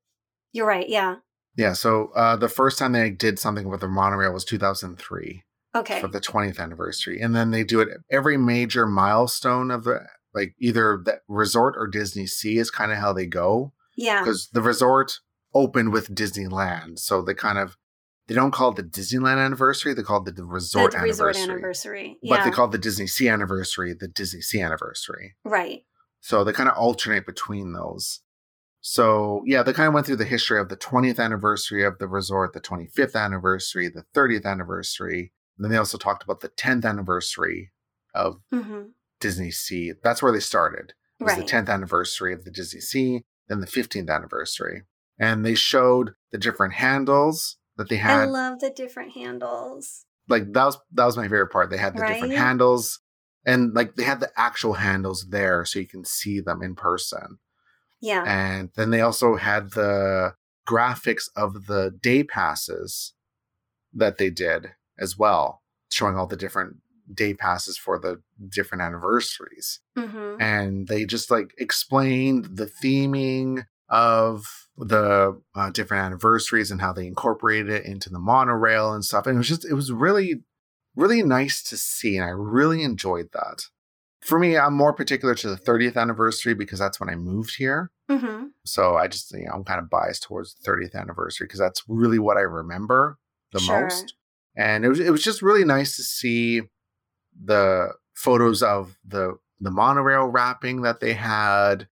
You're 0.53 0.65
right. 0.65 0.87
Yeah. 0.87 1.15
Yeah, 1.57 1.73
so 1.73 2.11
uh, 2.15 2.35
the 2.35 2.47
first 2.49 2.77
time 2.77 2.91
they 2.91 3.09
did 3.09 3.39
something 3.39 3.67
with 3.67 3.81
the 3.81 3.87
monorail 3.87 4.31
was 4.31 4.45
2003 4.45 5.43
okay. 5.75 5.99
for 5.99 6.07
the 6.07 6.21
20th 6.21 6.59
anniversary. 6.59 7.19
And 7.19 7.35
then 7.35 7.49
they 7.51 7.63
do 7.63 7.81
it 7.81 7.89
every 8.11 8.37
major 8.37 8.85
milestone 8.85 9.71
of 9.71 9.83
the, 9.83 10.05
like 10.35 10.53
either 10.59 11.01
the 11.03 11.19
resort 11.27 11.73
or 11.77 11.87
Disney 11.87 12.27
Sea 12.27 12.59
is 12.59 12.69
kind 12.69 12.91
of 12.91 12.99
how 12.99 13.11
they 13.11 13.25
go. 13.25 13.73
yeah. 13.95 14.21
Because 14.21 14.49
the 14.53 14.61
resort 14.61 15.19
opened 15.53 15.91
with 15.91 16.13
Disneyland, 16.13 16.99
so 16.99 17.23
they 17.23 17.33
kind 17.33 17.57
of 17.57 17.75
they 18.27 18.35
don't 18.35 18.51
call 18.51 18.71
it 18.71 18.75
the 18.75 18.83
Disneyland 18.83 19.37
anniversary; 19.43 19.93
they 19.93 20.03
call 20.03 20.25
it 20.27 20.35
the 20.35 20.43
resort 20.43 20.91
the 20.91 20.97
anniversary. 20.99 21.27
resort 21.27 21.49
anniversary 21.49 22.17
But 22.21 22.29
yeah 22.29 22.43
they 22.43 22.51
call 22.51 22.67
the 22.67 22.77
Disney 22.77 23.07
Sea 23.07 23.29
anniversary 23.29 23.93
the 23.93 24.07
Disney 24.07 24.41
Sea 24.41 24.61
anniversary. 24.61 25.35
right 25.43 25.83
So 26.19 26.43
they 26.43 26.53
kind 26.53 26.69
of 26.69 26.77
alternate 26.77 27.25
between 27.25 27.73
those. 27.73 28.21
So 28.81 29.43
yeah, 29.45 29.63
they 29.63 29.73
kind 29.73 29.87
of 29.87 29.93
went 29.93 30.05
through 30.05 30.17
the 30.17 30.25
history 30.25 30.59
of 30.59 30.69
the 30.69 30.77
20th 30.77 31.19
anniversary 31.19 31.83
of 31.83 31.97
the 31.99 32.07
resort, 32.07 32.53
the 32.53 32.61
25th 32.61 33.15
anniversary, 33.15 33.89
the 33.89 34.05
30th 34.13 34.45
anniversary. 34.45 35.31
And 35.57 35.65
then 35.65 35.71
they 35.71 35.77
also 35.77 35.97
talked 35.97 36.23
about 36.23 36.41
the 36.41 36.49
10th 36.49 36.85
anniversary 36.85 37.71
of 38.13 38.39
hmm 38.51 38.83
Disney 39.19 39.49
Sea. 39.51 39.93
That's 40.03 40.21
where 40.21 40.31
they 40.31 40.39
started. 40.39 40.93
It 41.19 41.23
was 41.23 41.33
right 41.35 41.45
the 41.45 41.51
10th 41.51 41.69
anniversary 41.69 42.33
of 42.33 42.45
the 42.45 42.51
Disney 42.51 42.81
Sea, 42.81 43.23
then 43.47 43.61
the 43.61 43.67
15th 43.67 44.09
anniversary. 44.09 44.83
And 45.19 45.43
they 45.43 45.55
showed 45.55 46.11
the 46.31 46.37
different 46.37 46.75
handles 46.75 47.57
that 47.77 47.89
they 47.89 47.99
i 47.99 48.25
love 48.25 48.59
the 48.59 48.69
different 48.69 49.13
handles. 49.13 50.05
Like 50.27 50.51
that 50.53 50.65
was 50.65 50.77
that 50.93 51.05
was 51.05 51.17
my 51.17 51.23
favorite 51.23 51.51
part. 51.51 51.69
They 51.69 51.77
had 51.77 51.95
the 51.95 52.05
different 52.05 52.33
handles 52.33 52.99
and 53.45 53.73
like 53.73 53.95
they 53.95 54.03
had 54.03 54.19
the 54.19 54.31
actual 54.35 54.73
handles 54.73 55.27
there 55.29 55.63
so 55.63 55.79
you 55.79 55.87
can 55.87 56.03
see 56.03 56.39
them 56.39 56.61
in 56.61 56.75
person. 56.75 57.39
yeah. 58.01 58.23
And 58.25 58.69
then 58.75 58.89
they 58.89 59.01
also 59.01 59.35
had 59.37 59.71
the 59.71 60.33
graphics 60.67 61.29
of 61.35 61.67
the 61.67 61.97
day 62.01 62.23
passes 62.23 63.13
that 63.93 64.17
they 64.17 64.29
did 64.29 64.71
as 64.99 65.17
well, 65.17 65.61
showing 65.89 66.17
all 66.17 66.27
the 66.27 66.35
different 66.35 66.77
day 67.13 67.33
passes 67.33 67.77
for 67.77 67.97
the 67.97 68.21
different 68.49 68.81
anniversaries. 68.81 69.79
Hmm 69.97 70.35
and 70.39 70.87
they 70.87 71.05
just 71.05 71.31
like 71.31 71.53
explained 71.57 72.45
the 72.57 72.69
theming 72.83 73.65
of 73.89 74.67
the 74.77 75.41
uh, 75.55 75.69
different 75.71 76.03
anniversaries 76.05 76.71
and 76.71 76.81
how 76.81 76.93
they 76.93 77.07
incorporated 77.07 77.69
it 77.69 77.85
into 77.85 78.09
the 78.09 78.19
monorail 78.19 78.93
and 78.93 79.03
stuff. 79.03 79.25
And 79.25 79.35
it 79.35 79.39
was 79.39 79.47
just, 79.47 79.65
it 79.65 79.73
was 79.73 79.91
really, 79.91 80.43
really 80.95 81.23
nice 81.23 81.63
to 81.63 81.77
see. 81.77 82.17
And 82.17 82.25
I 82.25 82.29
really 82.29 82.83
enjoyed 82.83 83.29
that. 83.33 83.63
For 84.21 84.37
me, 84.39 84.57
I'm 84.57 84.73
more 84.73 84.93
particular 84.93 85.35
to 85.35 85.49
the 85.49 85.55
30th 85.57 85.95
anniversary 85.95 86.53
because 86.53 86.79
that's 86.79 86.99
when 86.99 87.09
I 87.09 87.15
moved 87.15 87.55
here. 87.57 87.91
hmm 88.09 88.47
So 88.65 88.97
I 88.97 89.07
just, 89.07 89.31
you 89.31 89.45
know, 89.45 89.51
I'm 89.53 89.63
kind 89.63 89.79
of 89.79 89.89
biased 89.89 90.23
towards 90.23 90.55
the 90.55 90.69
30th 90.69 90.95
anniversary 90.95 91.45
because 91.47 91.59
that's 91.59 91.83
really 91.87 92.19
what 92.19 92.37
I 92.37 92.41
remember 92.41 93.17
the 93.53 93.59
Sure. 93.59 93.83
most. 93.83 94.15
And 94.55 94.83
it 94.85 94.89
was, 94.89 94.99
it 94.99 95.11
was 95.11 95.23
just 95.23 95.41
really 95.41 95.63
nice 95.63 95.95
to 95.95 96.03
see 96.03 96.63
the 97.39 97.93
photos 98.15 98.63
of 98.63 98.97
the 99.05 99.37
the 99.59 99.71
monorail 99.71 100.25
wrapping 100.25 100.81
that 100.81 100.99
they 100.99 101.13
had, 101.13 101.87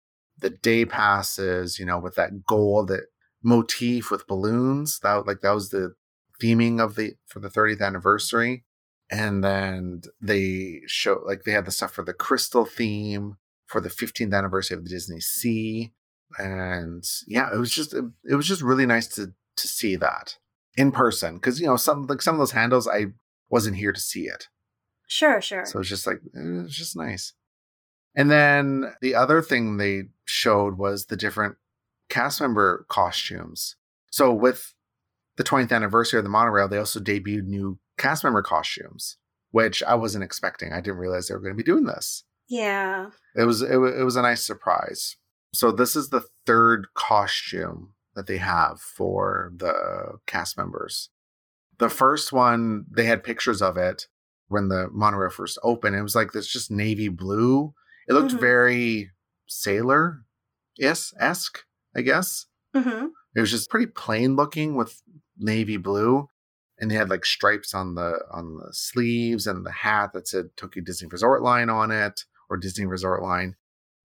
the 0.41 0.51
day 0.51 0.85
passes, 0.85 1.79
you 1.79 1.87
know, 1.87 1.99
with 1.99 2.15
that 2.17 2.45
gold 2.47 2.89
that 2.89 3.05
motif 3.43 4.11
with 4.11 4.27
balloons. 4.27 4.99
That 5.01 5.27
like 5.27 5.41
that 5.41 5.55
was 5.55 5.71
the 5.71 5.95
theming 6.43 6.81
of 6.81 6.95
the 6.97 7.15
for 7.27 7.41
the 7.41 7.49
30th 7.49 7.81
anniversary. 7.81 8.65
And 9.11 9.43
then 9.43 10.03
they 10.21 10.83
show 10.87 11.21
like 11.27 11.43
they 11.45 11.53
had 11.53 11.65
the 11.65 11.73
stuff 11.73 11.93
for 11.93 12.05
the 12.05 12.13
crystal 12.13 12.65
theme 12.65 13.37
for 13.67 13.81
the 13.81 13.89
15th 13.89 14.33
anniversary 14.35 14.77
of 14.77 14.85
the 14.85 14.91
Disney 14.91 15.21
Sea. 15.21 15.93
And 16.39 17.05
yeah, 17.27 17.53
it 17.53 17.59
was 17.59 17.73
just 17.73 17.93
it, 17.93 18.05
it 18.25 18.35
was 18.35 18.47
just 18.47 18.63
really 18.63 18.87
nice 18.87 19.09
to 19.09 19.33
to 19.57 19.69
see 19.69 19.97
that 19.97 20.37
in 20.77 20.93
person 20.93 21.35
because 21.35 21.61
you 21.61 21.67
know 21.67 21.77
some 21.77 22.07
like 22.07 22.23
some 22.23 22.37
of 22.37 22.39
those 22.39 22.53
handles 22.53 22.87
I 22.87 23.07
wasn't 23.49 23.77
here 23.77 23.93
to 23.93 24.01
see 24.01 24.23
it. 24.23 24.47
Sure, 25.09 25.41
sure. 25.41 25.67
So 25.67 25.81
it's 25.81 25.89
just 25.89 26.07
like 26.07 26.21
eh, 26.37 26.41
it 26.41 26.63
was 26.63 26.77
just 26.77 26.97
nice. 26.97 27.33
And 28.15 28.31
then 28.31 28.95
the 29.01 29.15
other 29.15 29.43
thing 29.43 29.77
they 29.77 30.05
showed 30.31 30.79
was 30.79 31.07
the 31.07 31.17
different 31.17 31.57
cast 32.09 32.41
member 32.41 32.87
costumes. 32.89 33.77
So 34.11 34.33
with 34.33 34.75
the 35.37 35.45
20th 35.45 35.73
anniversary 35.73 36.19
of 36.19 36.25
the 36.25 36.31
monorail, 36.31 36.69
they 36.69 36.79
also 36.79 37.01
debuted 37.01 37.47
new 37.47 37.79
cast 37.99 38.25
member 38.25 38.43
costumes, 38.43 39.17
which 39.51 39.83
I 39.83 39.95
wasn't 39.95 40.25
expecting. 40.25 40.73
I 40.73 40.81
didn't 40.81 40.99
realize 40.99 41.29
they 41.29 41.35
were 41.35 41.41
going 41.41 41.55
to 41.55 41.57
be 41.57 41.63
doing 41.63 41.85
this. 41.85 42.25
yeah. 42.49 43.11
It 43.37 43.45
was 43.45 43.63
it, 43.63 43.71
it 43.77 44.05
was 44.05 44.17
a 44.17 44.23
nice 44.23 44.45
surprise. 44.45 45.17
So 45.55 45.71
this 45.71 45.95
is 45.95 46.09
the 46.09 46.23
third 46.47 46.89
costume 46.95 47.95
that 48.17 48.27
they 48.27 48.39
have 48.39 48.81
for 48.81 49.53
the 49.57 50.19
cast 50.27 50.59
members. 50.59 51.11
The 51.79 51.89
first 51.89 52.33
one 52.33 52.87
they 52.91 53.05
had 53.05 53.23
pictures 53.23 53.63
of 53.63 53.77
it 53.77 54.09
when 54.49 54.67
the 54.69 54.89
monorail 54.91 55.31
first 55.31 55.59
opened. 55.63 55.95
It 55.95 56.03
was 56.03 56.17
like 56.17 56.33
this 56.33 56.49
just 56.49 56.73
navy 56.73 57.09
blue. 57.09 57.73
It 58.09 58.15
looked 58.15 58.35
Mhm. 58.35 58.41
very 58.41 59.11
sailor 59.51 60.23
is 60.79 61.13
esque, 61.19 61.65
I 61.95 62.01
guess. 62.03 62.47
hmm 62.75 63.07
It 63.35 63.41
was 63.41 63.51
just 63.51 63.69
pretty 63.71 63.87
plain 63.87 64.37
looking 64.37 64.75
with 64.77 65.03
navy 65.37 65.77
blue. 65.77 66.29
and 66.79 66.91
they 66.91 66.95
had 66.95 67.11
like 67.11 67.27
stripes 67.27 67.75
on 67.75 67.95
the 67.95 68.21
on 68.33 68.57
the 68.57 68.69
sleeves 68.73 69.47
and 69.47 69.67
the 69.67 69.73
hat 69.73 70.13
that 70.15 70.27
said 70.29 70.47
Tokyo 70.57 70.83
Disney 70.83 71.09
Resort 71.09 71.43
Line 71.43 71.69
on 71.69 71.91
it 71.91 72.25
or 72.49 72.57
Disney 72.57 72.87
Resort 72.87 73.23
Line. 73.23 73.57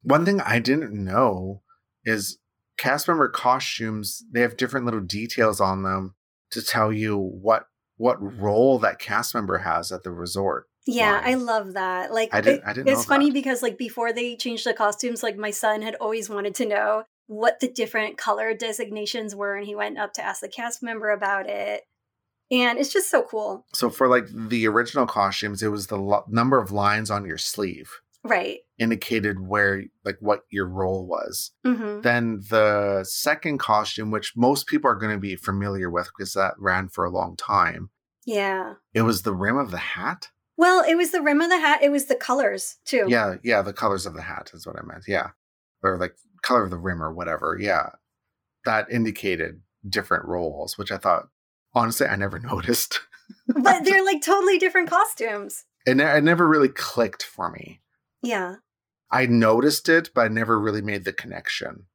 One 0.04 0.26
thing 0.26 0.42
I 0.42 0.60
didn't 0.60 0.92
know 0.94 1.62
is 2.04 2.38
cast 2.78 3.08
member 3.08 3.30
costumes, 3.30 4.24
they 4.32 4.42
have 4.42 4.58
different 4.58 4.86
little 4.86 5.00
details 5.02 5.62
on 5.62 5.84
them 5.84 6.16
to 6.52 6.62
tell 6.62 6.92
you 6.92 7.18
what 7.18 7.68
what 7.98 8.18
role 8.22 8.78
that 8.80 9.00
cast 9.00 9.34
member 9.34 9.60
has 9.60 9.92
at 9.92 10.04
the 10.04 10.12
resort. 10.12 10.68
Yeah, 10.88 11.14
line. 11.14 11.24
I 11.26 11.34
love 11.36 11.74
that. 11.74 12.14
Like, 12.14 12.30
I 12.34 12.42
didn't- 12.42 12.60
it- 12.60 12.64
I 12.68 12.74
didn't 12.74 12.90
it's 12.90 13.06
funny 13.06 13.30
that. 13.30 13.34
because 13.34 13.62
like 13.64 13.78
before 13.78 14.14
they 14.14 14.36
changed 14.36 14.66
the 14.66 14.74
costumes, 14.74 15.24
like 15.24 15.36
my 15.38 15.52
son 15.52 15.82
had 15.82 15.96
always 15.96 16.30
wanted 16.30 16.56
to 16.56 16.66
know 16.66 17.04
what 17.28 17.60
the 17.60 17.68
different 17.68 18.18
color 18.18 18.54
designations 18.54 19.36
were, 19.36 19.56
and 19.56 19.66
he 19.66 19.74
went 19.76 19.98
up 19.98 20.14
to 20.14 20.24
ask 20.24 20.42
the 20.42 20.48
cast 20.48 20.84
member 20.84 21.10
about 21.10 21.48
it. 21.50 21.84
And 22.52 22.78
it's 22.78 22.94
just 22.94 23.10
so 23.10 23.24
cool, 23.24 23.66
So 23.74 23.90
for 23.90 24.08
like 24.08 24.28
the 24.32 24.68
original 24.68 25.08
costumes, 25.08 25.64
it 25.64 25.70
was 25.70 25.88
the 25.88 25.98
lo- 25.98 26.26
number 26.28 26.60
of 26.60 26.72
lines 26.72 27.10
on 27.10 27.26
your 27.26 27.40
sleeve 27.40 27.90
right? 28.24 28.60
indicated 28.78 29.40
where 29.40 29.86
like 30.04 30.18
what 30.20 30.42
your 30.52 30.68
role 30.68 31.08
was. 31.08 31.52
hmm 31.64 32.02
Then 32.02 32.42
the 32.52 33.04
second 33.08 33.58
costume, 33.58 34.12
which 34.12 34.34
most 34.36 34.68
people 34.68 34.92
are 34.92 34.96
going 34.96 35.14
to 35.14 35.20
be 35.20 35.36
familiar 35.36 35.90
with 35.90 36.08
because 36.16 36.34
that 36.34 36.54
ran 36.60 36.90
for 36.90 37.04
a 37.06 37.10
long 37.10 37.36
time, 37.36 37.90
Yeah. 38.26 38.76
it 38.94 39.02
was 39.02 39.24
the 39.24 39.34
rim 39.34 39.58
of 39.58 39.72
the 39.72 39.78
hat. 39.78 40.30
Well, 40.58 40.84
it 40.88 40.96
was 40.96 41.12
the 41.12 41.22
rim 41.22 41.42
of 41.42 41.50
the 41.50 41.60
hat. 41.60 41.84
It 41.84 41.90
was 41.92 42.06
the 42.06 42.16
colors 42.16 42.78
too. 42.86 43.06
Yeah, 43.08 43.36
yeah, 43.44 43.62
the 43.62 43.74
colors 43.74 44.06
of 44.06 44.14
the 44.14 44.22
hat 44.22 44.52
is 44.54 44.66
what 44.66 44.78
I 44.80 44.84
meant. 44.86 45.04
Yeah. 45.08 45.30
Or 45.84 45.98
like 45.98 46.16
color 46.42 46.64
of 46.64 46.70
the 46.70 46.78
rim 46.78 47.04
or 47.04 47.14
whatever. 47.14 47.58
Yeah. 47.60 47.90
That 48.64 48.88
indicated 48.90 49.62
different 49.88 50.26
roles, 50.26 50.78
which 50.78 50.92
I 50.92 50.98
thought 50.98 51.28
honestly 51.74 52.08
I 52.08 52.16
never 52.16 52.40
noticed. 52.52 53.02
but 53.48 53.82
they're 53.86 54.06
like 54.06 54.22
totally 54.22 54.58
different 54.58 54.90
costumes. 54.90 55.66
Ne- 55.88 56.18
it 56.18 56.24
never 56.24 56.48
really 56.48 56.70
clicked 56.70 57.24
for 57.24 57.52
me. 57.52 57.82
Yeah. 58.24 58.56
I 59.12 59.28
noticed 59.28 59.88
it, 59.88 60.10
but 60.16 60.22
I 60.22 60.28
never 60.30 60.60
really 60.60 60.82
made 60.82 61.06
the 61.06 61.14
connection. 61.14 61.86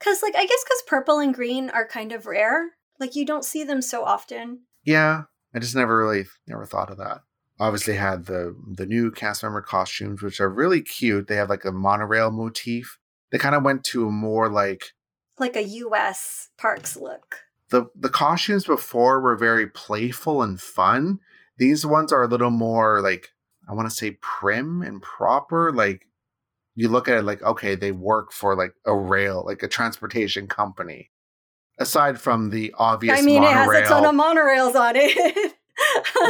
Cause 0.00 0.22
like 0.22 0.34
I 0.34 0.46
guess 0.46 0.64
because 0.64 0.82
purple 0.86 1.18
and 1.18 1.34
green 1.34 1.70
are 1.70 1.86
kind 1.86 2.12
of 2.12 2.26
rare. 2.26 2.70
Like 3.00 3.16
you 3.16 3.26
don't 3.26 3.44
see 3.44 3.64
them 3.64 3.82
so 3.82 4.04
often. 4.04 4.62
Yeah, 4.84 5.24
I 5.54 5.58
just 5.58 5.74
never 5.74 5.96
really 5.96 6.24
never 6.46 6.64
thought 6.64 6.90
of 6.90 6.98
that. 6.98 7.20
Obviously 7.60 7.94
had 7.94 8.26
the 8.26 8.56
the 8.66 8.86
new 8.86 9.10
cast 9.10 9.42
member 9.42 9.62
costumes, 9.62 10.22
which 10.22 10.40
are 10.40 10.48
really 10.48 10.82
cute. 10.82 11.28
They 11.28 11.36
have 11.36 11.50
like 11.50 11.64
a 11.64 11.72
monorail 11.72 12.30
motif. 12.30 12.98
They 13.30 13.38
kind 13.38 13.54
of 13.54 13.62
went 13.62 13.84
to 13.84 14.06
a 14.08 14.10
more 14.10 14.48
like 14.48 14.92
Like 15.38 15.56
a 15.56 15.62
US 15.62 16.48
parks 16.58 16.96
look. 16.96 17.36
the 17.70 17.86
the 17.94 18.08
costumes 18.08 18.64
before 18.64 19.20
were 19.20 19.36
very 19.36 19.66
playful 19.68 20.42
and 20.42 20.60
fun. 20.60 21.20
These 21.58 21.86
ones 21.86 22.12
are 22.12 22.22
a 22.24 22.28
little 22.28 22.50
more 22.50 23.00
like 23.00 23.28
I 23.68 23.72
want 23.72 23.88
to 23.88 23.94
say 23.94 24.18
prim 24.20 24.82
and 24.82 25.00
proper. 25.00 25.72
Like 25.72 26.08
you 26.74 26.88
look 26.88 27.08
at 27.08 27.18
it 27.18 27.22
like 27.24 27.42
okay, 27.42 27.76
they 27.76 27.92
work 27.92 28.32
for 28.32 28.56
like 28.56 28.74
a 28.84 28.94
rail, 28.96 29.44
like 29.46 29.62
a 29.62 29.68
transportation 29.68 30.48
company. 30.48 31.10
Aside 31.78 32.20
from 32.20 32.50
the 32.50 32.74
obvious 32.78 33.18
I 33.18 33.22
mean, 33.22 33.42
monorail, 33.42 33.70
it 33.70 33.80
has 33.82 33.90
a 33.90 33.94
ton 33.94 34.04
of 34.06 34.14
monorails 34.14 34.74
on 34.74 34.94
it. 34.96 35.54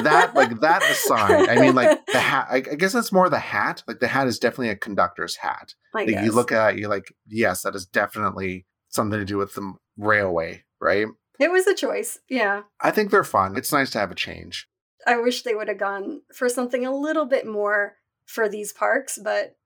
that 0.03 0.33
like 0.35 0.61
that 0.61 0.83
aside, 0.83 1.49
I 1.49 1.57
mean 1.57 1.75
like 1.75 2.05
the 2.07 2.19
hat. 2.19 2.47
I, 2.51 2.57
I 2.57 2.61
guess 2.61 2.93
that's 2.93 3.13
more 3.13 3.29
the 3.29 3.39
hat. 3.39 3.83
Like 3.87 4.01
the 4.01 4.09
hat 4.09 4.27
is 4.27 4.39
definitely 4.39 4.71
a 4.71 4.77
conductor's 4.77 5.37
hat. 5.37 5.75
I 5.95 6.05
Like 6.05 6.25
you 6.25 6.33
look 6.33 6.53
at 6.53 6.75
it, 6.75 6.81
you're 6.81 6.91
like, 6.91 7.15
yes, 7.27 7.63
that 7.63 7.75
is 7.75 7.87
definitely 7.87 8.67
something 8.89 9.19
to 9.19 9.25
do 9.25 9.37
with 9.37 9.55
the 9.55 9.75
railway, 9.97 10.65
right? 10.81 11.07
It 11.39 11.51
was 11.51 11.67
a 11.67 11.75
choice. 11.75 12.19
Yeah. 12.29 12.63
I 12.81 12.91
think 12.91 13.11
they're 13.11 13.25
fun. 13.25 13.57
It's 13.57 13.73
nice 13.73 13.91
to 13.91 13.99
have 13.99 14.11
a 14.11 14.17
change. 14.17 14.69
I 15.07 15.17
wish 15.17 15.43
they 15.43 15.55
would 15.55 15.69
have 15.69 15.79
gone 15.79 16.23
for 16.35 16.49
something 16.49 16.87
a 16.87 16.97
little 16.97 17.27
bit 17.27 17.47
more 17.47 17.97
for 18.27 18.49
these 18.49 18.73
parks, 18.73 19.19
but 19.23 19.57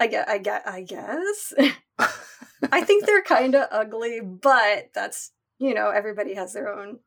I 0.00 0.06
get, 0.06 0.28
I 0.28 0.38
get, 0.38 0.66
I 0.66 0.82
guess. 0.82 1.52
I 2.72 2.80
think 2.82 3.06
they're 3.06 3.22
kind 3.22 3.54
of 3.54 3.68
ugly, 3.70 4.20
but 4.20 4.90
that's 4.94 5.32
you 5.58 5.74
know 5.74 5.90
everybody 5.90 6.34
has 6.34 6.52
their 6.52 6.68
own 6.72 6.98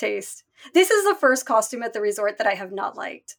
taste. 0.00 0.44
This 0.74 0.90
is 0.90 1.04
the 1.04 1.14
first 1.14 1.46
costume 1.46 1.82
at 1.82 1.92
the 1.92 2.00
resort 2.00 2.38
that 2.38 2.46
I 2.46 2.54
have 2.54 2.72
not 2.72 2.96
liked. 2.96 3.36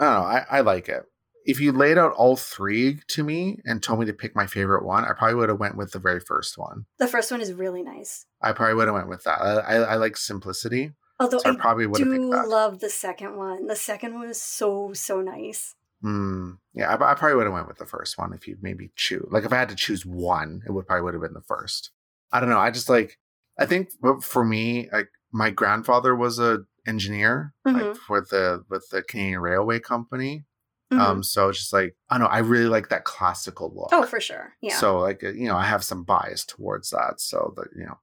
I 0.00 0.04
don't 0.04 0.14
know. 0.14 0.26
I, 0.26 0.46
I 0.50 0.60
like 0.60 0.88
it. 0.88 1.04
If 1.44 1.60
you 1.60 1.72
laid 1.72 1.98
out 1.98 2.12
all 2.12 2.36
three 2.36 3.00
to 3.08 3.24
me 3.24 3.58
and 3.64 3.82
told 3.82 3.98
me 3.98 4.06
to 4.06 4.12
pick 4.12 4.36
my 4.36 4.46
favorite 4.46 4.84
one, 4.84 5.04
I 5.04 5.12
probably 5.12 5.34
would 5.34 5.48
have 5.48 5.58
went 5.58 5.76
with 5.76 5.90
the 5.90 5.98
very 5.98 6.20
first 6.20 6.56
one. 6.56 6.86
The 6.98 7.08
first 7.08 7.32
one 7.32 7.40
is 7.40 7.52
really 7.52 7.82
nice, 7.82 8.26
I 8.40 8.52
probably 8.52 8.74
would 8.74 8.86
have 8.86 8.94
went 8.94 9.08
with 9.08 9.24
that. 9.24 9.40
I, 9.40 9.58
I, 9.58 9.74
I 9.76 9.94
like 9.96 10.16
simplicity, 10.16 10.92
although 11.18 11.38
so 11.38 11.50
I 11.50 11.52
I 11.52 11.56
probably 11.56 11.86
would 11.86 11.98
do 11.98 12.30
love 12.30 12.78
the 12.78 12.90
second 12.90 13.36
one. 13.36 13.66
The 13.66 13.76
second 13.76 14.14
one 14.14 14.28
is 14.28 14.40
so 14.40 14.92
so 14.94 15.20
nice. 15.20 15.74
Hmm. 16.00 16.52
yeah, 16.74 16.90
I, 16.90 16.94
I 16.94 17.14
probably 17.14 17.36
would 17.36 17.46
have 17.46 17.52
went 17.52 17.68
with 17.68 17.78
the 17.78 17.86
first 17.86 18.18
one 18.18 18.32
if 18.32 18.48
you 18.48 18.56
maybe 18.60 18.90
choose. 18.96 19.26
Like 19.30 19.44
if 19.44 19.52
I 19.52 19.56
had 19.56 19.68
to 19.68 19.76
choose 19.76 20.04
one, 20.04 20.62
it 20.66 20.72
would 20.72 20.86
probably 20.86 21.02
would 21.02 21.14
have 21.14 21.22
been 21.22 21.34
the 21.34 21.40
first. 21.42 21.90
I 22.32 22.40
don't 22.40 22.48
know. 22.48 22.58
I 22.58 22.70
just 22.70 22.88
like. 22.88 23.18
I 23.58 23.66
think 23.66 23.90
for 24.22 24.44
me, 24.44 24.88
like 24.92 25.10
my 25.32 25.50
grandfather 25.50 26.14
was 26.14 26.38
a 26.38 26.60
engineer, 26.86 27.54
like 27.64 27.76
Mhm. 27.76 27.96
for 27.96 28.20
the 28.20 28.64
with 28.68 28.88
the 28.90 29.02
Canadian 29.02 29.40
Railway 29.40 29.80
Company. 29.80 30.44
Mhm. 30.92 30.98
Um, 31.00 31.22
so 31.22 31.48
it's 31.48 31.58
just 31.58 31.72
like 31.72 31.96
I 32.10 32.18
don't 32.18 32.26
know. 32.28 32.32
I 32.34 32.38
really 32.40 32.66
like 32.68 32.88
that 32.90 33.04
classical 33.04 33.72
look. 33.74 33.88
oh, 33.92 34.04
for 34.04 34.20
sure. 34.20 34.52
Yeah. 34.60 34.76
So 34.76 34.98
like 34.98 35.24
uh, 35.24 35.28
you 35.28 35.46
know, 35.46 35.56
I 35.56 35.64
have 35.64 35.82
some 35.84 36.04
bias 36.04 36.44
towards 36.44 36.90
that. 36.90 37.20
So 37.20 37.54
that 37.56 37.68
you 37.76 37.86
know, 37.86 37.98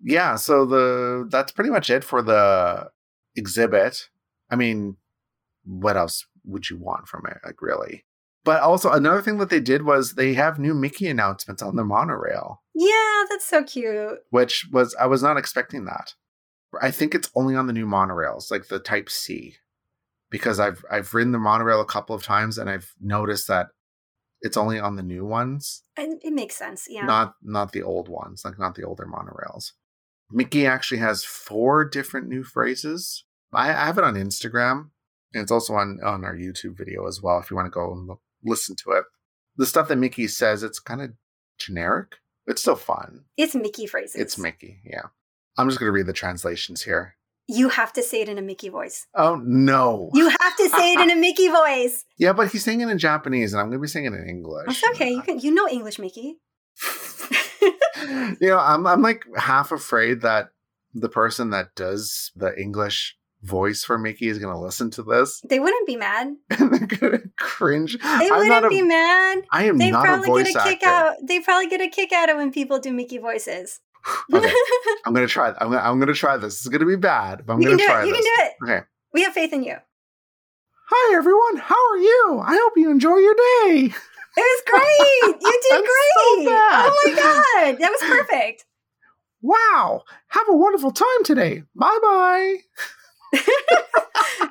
yeah. 0.00 0.36
So 0.36 0.64
the 0.64 1.26
that's 1.30 1.52
pretty 1.52 1.70
much 1.70 1.90
it 1.90 2.04
for 2.04 2.22
the 2.22 2.90
exhibit. 3.36 4.08
I 4.50 4.56
mean, 4.56 4.96
what 5.64 5.96
else 5.96 6.26
would 6.44 6.70
you 6.70 6.78
want 6.78 7.08
from 7.08 7.26
it? 7.26 7.38
Like 7.44 7.60
really. 7.62 8.04
But 8.44 8.60
also 8.60 8.90
another 8.90 9.22
thing 9.22 9.38
that 9.38 9.50
they 9.50 9.60
did 9.60 9.84
was 9.84 10.14
they 10.14 10.34
have 10.34 10.58
new 10.58 10.74
Mickey 10.74 11.06
announcements 11.08 11.62
on 11.62 11.76
the 11.76 11.84
monorail, 11.84 12.62
yeah, 12.74 13.22
that's 13.30 13.46
so 13.46 13.62
cute. 13.62 14.18
which 14.30 14.68
was 14.72 14.96
I 15.00 15.06
was 15.06 15.22
not 15.22 15.36
expecting 15.36 15.84
that. 15.84 16.14
I 16.80 16.90
think 16.90 17.14
it's 17.14 17.30
only 17.36 17.54
on 17.54 17.66
the 17.66 17.72
new 17.72 17.86
monorails, 17.86 18.50
like 18.50 18.68
the 18.68 18.78
Type 18.78 19.10
C, 19.10 19.56
because 20.30 20.58
I've 20.58 20.84
I've 20.90 21.14
ridden 21.14 21.32
the 21.32 21.38
monorail 21.38 21.80
a 21.80 21.86
couple 21.86 22.16
of 22.16 22.22
times 22.22 22.58
and 22.58 22.68
I've 22.68 22.92
noticed 23.00 23.46
that 23.48 23.68
it's 24.40 24.56
only 24.56 24.80
on 24.80 24.96
the 24.96 25.02
new 25.02 25.24
ones. 25.24 25.82
And 25.96 26.20
it 26.24 26.32
makes 26.32 26.56
sense. 26.56 26.86
Yeah. 26.88 27.04
not 27.04 27.34
not 27.42 27.72
the 27.72 27.82
old 27.82 28.08
ones, 28.08 28.42
like 28.44 28.58
not 28.58 28.74
the 28.74 28.84
older 28.84 29.06
monorails. 29.06 29.72
Mickey 30.30 30.66
actually 30.66 30.98
has 30.98 31.24
four 31.24 31.84
different 31.84 32.26
new 32.28 32.42
phrases. 32.42 33.24
I, 33.52 33.68
I 33.68 33.86
have 33.86 33.98
it 33.98 34.04
on 34.04 34.14
Instagram, 34.14 34.90
and 35.34 35.42
it's 35.42 35.52
also 35.52 35.74
on 35.74 35.98
on 36.02 36.24
our 36.24 36.34
YouTube 36.34 36.76
video 36.76 37.06
as 37.06 37.20
well. 37.22 37.38
If 37.38 37.50
you 37.50 37.56
want 37.56 37.66
to 37.66 37.70
go 37.70 37.92
and 37.92 38.06
look, 38.08 38.20
listen 38.44 38.76
to 38.84 38.92
it, 38.92 39.04
the 39.56 39.66
stuff 39.66 39.88
that 39.88 39.96
Mickey 39.96 40.28
says, 40.28 40.62
it's 40.62 40.78
kind 40.80 41.02
of 41.02 41.12
generic. 41.58 42.16
It's 42.46 42.60
still 42.60 42.76
fun. 42.76 43.24
it's 43.36 43.54
Mickey 43.54 43.86
phrases. 43.86 44.20
It's 44.20 44.36
Mickey, 44.38 44.80
yeah. 44.84 45.02
I'm 45.56 45.68
just 45.68 45.78
gonna 45.78 45.92
read 45.92 46.06
the 46.06 46.12
translations 46.12 46.82
here. 46.82 47.16
You 47.48 47.68
have 47.68 47.92
to 47.94 48.02
say 48.02 48.22
it 48.22 48.28
in 48.28 48.38
a 48.38 48.42
Mickey 48.42 48.68
voice. 48.68 49.06
Oh 49.14 49.36
no! 49.36 50.10
You 50.14 50.28
have 50.28 50.56
to 50.56 50.68
say 50.70 50.94
it 50.94 51.00
in 51.00 51.10
a 51.10 51.16
Mickey 51.20 51.48
voice. 51.48 52.04
yeah, 52.16 52.32
but 52.32 52.48
he's 52.48 52.64
singing 52.64 52.88
in 52.88 52.98
Japanese, 52.98 53.52
and 53.52 53.60
I'm 53.60 53.66
gonna 53.68 53.80
be 53.80 53.88
singing 53.88 54.14
in 54.14 54.28
English. 54.28 54.66
That's 54.80 54.94
okay. 54.94 55.10
You 55.10 55.22
can. 55.22 55.38
You 55.40 55.52
know 55.52 55.68
English, 55.68 55.98
Mickey. 55.98 56.38
you 58.40 58.48
know, 58.48 58.58
I'm 58.58 58.86
I'm 58.86 59.02
like 59.02 59.24
half 59.36 59.72
afraid 59.72 60.22
that 60.22 60.50
the 60.94 61.08
person 61.08 61.50
that 61.50 61.74
does 61.74 62.30
the 62.36 62.58
English 62.58 63.16
voice 63.42 63.82
for 63.84 63.98
Mickey 63.98 64.28
is 64.28 64.38
going 64.38 64.52
to 64.54 64.58
listen 64.58 64.90
to 64.92 65.02
this 65.02 65.40
They 65.48 65.58
wouldn't 65.58 65.86
be 65.86 65.96
mad. 65.96 66.28
and 66.50 66.72
they're 66.72 66.86
going 66.98 67.12
to 67.20 67.30
cringe. 67.38 67.98
They 67.98 68.30
I'm 68.30 68.38
wouldn't 68.38 68.66
a, 68.66 68.68
be 68.68 68.82
mad. 68.82 69.42
I 69.50 69.64
am 69.64 69.78
They 69.78 69.90
not 69.90 70.04
a 70.04 70.08
probably 70.08 70.28
voice 70.44 70.52
get 70.52 70.64
a 70.64 70.68
kick 70.68 70.82
actor. 70.86 70.88
out. 70.88 71.14
They 71.26 71.40
probably 71.40 71.66
get 71.68 71.80
a 71.80 71.88
kick 71.88 72.12
out 72.12 72.30
of 72.30 72.36
when 72.36 72.52
people 72.52 72.78
do 72.78 72.92
Mickey 72.92 73.18
voices. 73.18 73.80
Okay, 74.34 74.52
I'm 75.04 75.12
going 75.14 75.26
to 75.26 75.32
try. 75.32 75.48
I'm 75.58 75.68
going 75.70 75.78
I'm 75.78 75.98
going 75.98 76.08
to 76.08 76.14
try 76.14 76.36
this. 76.36 76.54
This 76.54 76.62
is 76.62 76.68
going 76.68 76.80
to 76.80 76.86
be 76.86 76.96
bad, 76.96 77.44
but 77.46 77.52
I'm 77.54 77.60
going 77.60 77.78
to 77.78 77.84
try 77.84 78.02
it. 78.02 78.06
You 78.08 78.12
this. 78.14 78.24
can 78.24 78.34
do 78.36 78.44
it. 78.44 78.72
Okay. 78.72 78.86
We 79.12 79.22
have 79.22 79.32
faith 79.32 79.52
in 79.52 79.62
you. 79.62 79.76
Hi 80.88 81.16
everyone. 81.16 81.56
How 81.56 81.74
are 81.92 81.96
you? 81.98 82.40
I 82.44 82.58
hope 82.60 82.72
you 82.76 82.90
enjoy 82.90 83.16
your 83.16 83.34
day. 83.34 83.92
It 83.92 83.94
was 84.36 84.62
great. 84.66 85.36
You 85.42 85.60
did 85.62 85.72
I'm 85.72 85.84
so 85.84 86.44
great. 86.44 86.48
oh 86.48 86.94
my 87.04 87.10
god, 87.14 87.78
that 87.80 87.90
was 87.90 88.00
perfect. 88.08 88.64
Wow. 89.40 90.02
Have 90.28 90.48
a 90.48 90.56
wonderful 90.56 90.90
time 90.92 91.24
today. 91.24 91.62
Bye 91.74 91.98
bye. 92.02 92.56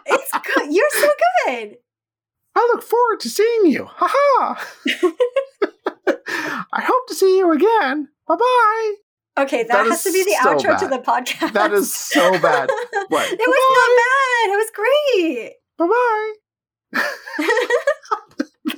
It's 0.06 0.32
good. 0.32 0.72
You're 0.74 0.90
so 0.92 1.10
good. 1.46 1.78
I 2.56 2.70
look 2.74 2.84
forward 2.84 3.20
to 3.22 3.30
seeing 3.30 3.66
you. 3.68 3.86
Ha 3.90 4.08
ha. 4.12 4.68
I 6.74 6.82
hope 6.82 7.08
to 7.08 7.16
see 7.16 7.38
you 7.38 7.52
again. 7.52 8.10
Bye 8.28 8.36
bye. 8.36 8.96
Okay, 9.44 9.64
that, 9.64 9.72
That 9.72 9.86
has 9.88 10.04
to 10.04 10.12
be 10.12 10.24
the 10.24 10.36
so 10.44 10.56
outro 10.56 10.78
to 10.80 10.88
the 10.88 11.00
podcast. 11.00 11.54
That 11.54 11.72
is 11.72 11.94
so 11.96 12.38
bad. 12.42 12.70
What? 13.08 13.32
It 13.32 13.40
was 13.40 13.78
not 13.78 13.90
bad. 14.04 14.50
It 14.52 14.58
was 14.58 14.72
great. 14.76 15.54
Bye 15.78 15.88
bye. 15.88 16.34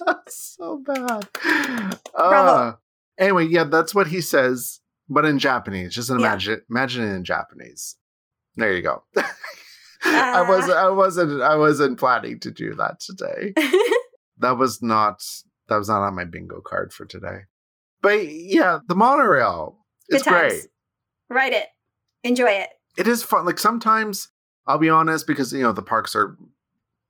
that's 0.05 0.55
so 0.57 0.77
bad. 0.77 1.27
Uh, 2.15 2.73
anyway, 3.17 3.45
yeah, 3.45 3.63
that's 3.65 3.93
what 3.95 4.07
he 4.07 4.21
says, 4.21 4.79
but 5.09 5.25
in 5.25 5.39
Japanese. 5.39 5.93
Just 5.93 6.09
Yeah. 6.09 6.15
imagine, 6.17 6.61
imagine 6.69 7.03
it 7.03 7.13
in 7.15 7.23
Japanese. 7.23 7.95
There 8.55 8.73
you 8.73 8.81
go. 8.83 9.03
I 10.05 10.45
was 10.47 10.69
I 10.69 10.89
wasn't 10.89 11.41
I 11.41 11.55
wasn't 11.55 11.99
planning 11.99 12.39
to 12.41 12.51
do 12.51 12.75
that 12.75 12.99
today. 12.99 13.53
that 14.39 14.57
was 14.57 14.81
not 14.81 15.23
that 15.67 15.77
was 15.77 15.89
not 15.89 16.01
on 16.01 16.15
my 16.15 16.25
bingo 16.25 16.61
card 16.61 16.93
for 16.93 17.05
today. 17.05 17.41
But 18.01 18.27
yeah, 18.27 18.79
the 18.87 18.95
monorail 18.95 19.77
it's 20.09 20.23
great. 20.23 20.67
Ride 21.29 21.53
it. 21.53 21.67
Enjoy 22.23 22.49
it. 22.49 22.69
It 22.97 23.07
is 23.07 23.23
fun. 23.23 23.45
Like 23.45 23.59
sometimes 23.59 24.29
I'll 24.67 24.77
be 24.77 24.89
honest 24.89 25.27
because 25.27 25.53
you 25.53 25.63
know 25.63 25.71
the 25.71 25.81
parks 25.81 26.15
are 26.15 26.37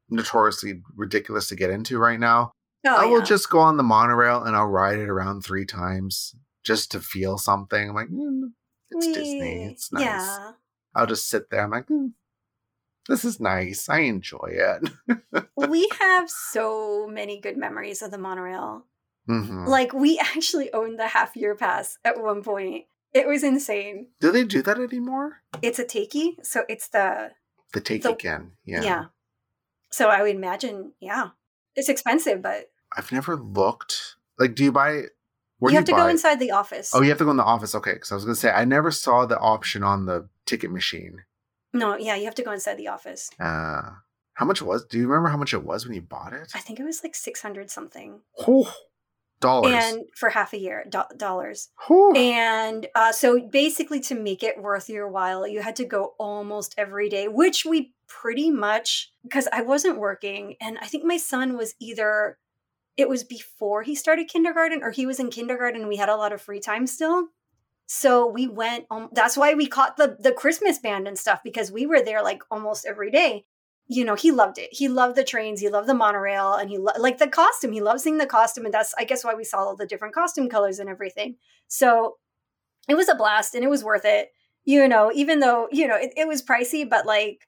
notoriously 0.09 0.81
ridiculous 0.95 1.47
to 1.47 1.55
get 1.55 1.69
into 1.69 1.97
right 1.97 2.19
now. 2.19 2.51
Oh, 2.85 2.95
I 2.95 3.05
will 3.05 3.19
yeah. 3.19 3.25
just 3.25 3.49
go 3.49 3.59
on 3.59 3.77
the 3.77 3.83
monorail 3.83 4.43
and 4.43 4.55
I'll 4.55 4.67
ride 4.67 4.99
it 4.99 5.09
around 5.09 5.41
three 5.41 5.65
times 5.65 6.35
just 6.63 6.91
to 6.91 6.99
feel 6.99 7.37
something. 7.37 7.89
I'm 7.89 7.95
like, 7.95 8.09
mm, 8.09 8.49
it's 8.91 9.07
Disney. 9.07 9.65
It's 9.65 9.91
nice. 9.91 10.03
Yeah. 10.03 10.51
I'll 10.95 11.07
just 11.07 11.29
sit 11.29 11.49
there. 11.49 11.63
I'm 11.63 11.71
like, 11.71 11.87
mm, 11.87 12.11
this 13.07 13.25
is 13.25 13.39
nice. 13.39 13.89
I 13.89 13.99
enjoy 13.99 14.49
it. 14.51 14.89
we 15.55 15.89
have 15.99 16.29
so 16.29 17.07
many 17.07 17.39
good 17.39 17.57
memories 17.57 18.01
of 18.01 18.11
the 18.11 18.17
monorail. 18.17 18.85
Mhm. 19.29 19.67
Like 19.67 19.93
we 19.93 20.19
actually 20.19 20.71
owned 20.73 20.99
the 20.99 21.07
half 21.07 21.35
year 21.35 21.55
pass 21.55 21.97
at 22.03 22.19
one 22.21 22.43
point. 22.43 22.85
It 23.13 23.27
was 23.27 23.43
insane. 23.43 24.07
Do 24.19 24.31
they 24.31 24.43
do 24.43 24.61
that 24.63 24.77
anymore? 24.79 25.41
It's 25.61 25.79
a 25.79 25.85
takey, 25.85 26.43
so 26.43 26.63
it's 26.67 26.87
the 26.89 27.31
The 27.73 27.79
take 27.81 28.03
The- 28.03 28.13
again. 28.13 28.53
yeah. 28.65 28.81
Yeah. 28.81 29.03
So 29.91 30.09
I 30.09 30.21
would 30.23 30.35
imagine, 30.35 30.93
yeah, 30.99 31.29
it's 31.75 31.89
expensive, 31.89 32.41
but 32.41 32.71
I've 32.97 33.11
never 33.11 33.35
looked. 33.37 34.15
Like, 34.39 34.55
do 34.55 34.63
you 34.63 34.71
buy? 34.71 35.03
Where 35.59 35.71
you 35.71 35.77
have 35.77 35.85
to 35.85 35.91
buy 35.93 35.99
go 35.99 36.07
it? 36.07 36.11
inside 36.11 36.39
the 36.39 36.51
office. 36.51 36.91
Oh, 36.93 37.01
you 37.01 37.09
have 37.09 37.17
to 37.19 37.23
go 37.25 37.31
in 37.31 37.37
the 37.37 37.43
office. 37.43 37.73
Okay, 37.75 37.93
because 37.93 38.11
I 38.11 38.15
was 38.15 38.25
gonna 38.25 38.35
say 38.35 38.51
I 38.51 38.65
never 38.65 38.91
saw 38.91 39.25
the 39.25 39.37
option 39.39 39.83
on 39.83 40.05
the 40.05 40.27
ticket 40.45 40.71
machine. 40.71 41.23
No, 41.73 41.97
yeah, 41.97 42.15
you 42.15 42.25
have 42.25 42.35
to 42.35 42.43
go 42.43 42.51
inside 42.51 42.77
the 42.77 42.87
office. 42.89 43.29
Uh, 43.39 43.81
how 44.35 44.45
much 44.45 44.61
was? 44.61 44.85
Do 44.85 44.97
you 44.97 45.07
remember 45.07 45.29
how 45.29 45.37
much 45.37 45.53
it 45.53 45.63
was 45.63 45.85
when 45.85 45.95
you 45.95 46.01
bought 46.01 46.33
it? 46.33 46.51
I 46.55 46.59
think 46.59 46.79
it 46.79 46.83
was 46.83 47.03
like 47.03 47.15
six 47.15 47.41
hundred 47.41 47.71
something, 47.71 48.21
Oh, 48.47 48.71
dollars. 49.39 49.73
and 49.73 50.03
for 50.15 50.29
half 50.29 50.53
a 50.53 50.57
year, 50.59 50.85
do- 50.89 51.15
dollars. 51.17 51.69
And 52.15 52.87
uh, 52.95 53.11
so 53.11 53.39
basically, 53.39 53.99
to 54.01 54.15
make 54.15 54.43
it 54.43 54.61
worth 54.61 54.89
your 54.89 55.07
while, 55.07 55.47
you 55.47 55.61
had 55.61 55.75
to 55.77 55.85
go 55.85 56.13
almost 56.19 56.73
every 56.77 57.09
day, 57.09 57.27
which 57.27 57.65
we 57.65 57.93
pretty 58.07 58.51
much, 58.51 59.11
because 59.23 59.47
I 59.51 59.61
wasn't 59.61 59.97
working. 59.99 60.55
And 60.61 60.77
I 60.79 60.85
think 60.85 61.03
my 61.03 61.17
son 61.17 61.57
was 61.57 61.73
either, 61.79 62.37
it 62.97 63.09
was 63.09 63.23
before 63.23 63.81
he 63.83 63.95
started 63.95 64.27
kindergarten 64.27 64.83
or 64.83 64.91
he 64.91 65.05
was 65.07 65.19
in 65.19 65.29
kindergarten 65.31 65.81
and 65.81 65.89
we 65.89 65.97
had 65.97 66.09
a 66.09 66.15
lot 66.15 66.31
of 66.33 66.41
free 66.41 66.59
time 66.59 66.85
still. 66.85 67.29
So 67.85 68.25
we 68.25 68.47
went, 68.47 68.85
um, 68.89 69.09
that's 69.11 69.37
why 69.37 69.53
we 69.53 69.67
caught 69.67 69.97
the, 69.97 70.17
the 70.19 70.31
Christmas 70.31 70.79
band 70.79 71.07
and 71.07 71.17
stuff 71.17 71.41
because 71.43 71.71
we 71.71 71.85
were 71.85 72.01
there 72.01 72.23
like 72.23 72.41
almost 72.49 72.85
every 72.85 73.11
day. 73.11 73.45
You 73.87 74.05
know, 74.05 74.15
he 74.15 74.31
loved 74.31 74.57
it. 74.57 74.69
He 74.71 74.87
loved 74.87 75.17
the 75.17 75.23
trains. 75.23 75.59
He 75.59 75.69
loved 75.69 75.89
the 75.89 75.93
monorail 75.93 76.53
and 76.53 76.69
he 76.69 76.77
lo- 76.77 76.93
like 76.97 77.17
the 77.17 77.27
costume. 77.27 77.73
He 77.73 77.81
loved 77.81 77.99
seeing 77.99 78.17
the 78.17 78.25
costume. 78.25 78.65
And 78.65 78.73
that's, 78.73 78.93
I 78.97 79.03
guess, 79.03 79.23
why 79.23 79.35
we 79.35 79.43
saw 79.43 79.57
all 79.57 79.75
the 79.75 79.85
different 79.85 80.15
costume 80.15 80.49
colors 80.49 80.79
and 80.79 80.89
everything. 80.89 81.35
So 81.67 82.17
it 82.87 82.95
was 82.95 83.09
a 83.09 83.15
blast 83.15 83.53
and 83.53 83.63
it 83.63 83.69
was 83.69 83.83
worth 83.83 84.05
it. 84.05 84.29
You 84.63 84.87
know, 84.87 85.11
even 85.13 85.41
though, 85.41 85.67
you 85.71 85.87
know, 85.87 85.97
it, 85.97 86.13
it 86.15 86.27
was 86.27 86.41
pricey, 86.41 86.89
but 86.89 87.05
like, 87.05 87.41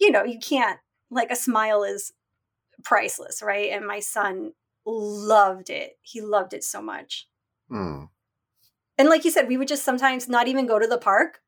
you 0.00 0.10
know, 0.10 0.24
you 0.24 0.40
can't, 0.40 0.80
like, 1.10 1.30
a 1.30 1.36
smile 1.36 1.84
is 1.84 2.12
priceless, 2.84 3.40
right? 3.40 3.70
And 3.70 3.86
my 3.86 4.00
son 4.00 4.52
loved 4.84 5.70
it. 5.70 5.92
He 6.02 6.20
loved 6.20 6.52
it 6.52 6.64
so 6.64 6.82
much. 6.82 7.28
Hmm. 7.68 8.06
And 8.98 9.08
like 9.08 9.24
you 9.24 9.30
said, 9.30 9.48
we 9.48 9.56
would 9.56 9.68
just 9.68 9.84
sometimes 9.84 10.28
not 10.28 10.48
even 10.48 10.66
go 10.66 10.78
to 10.78 10.86
the 10.86 10.98
park, 10.98 11.40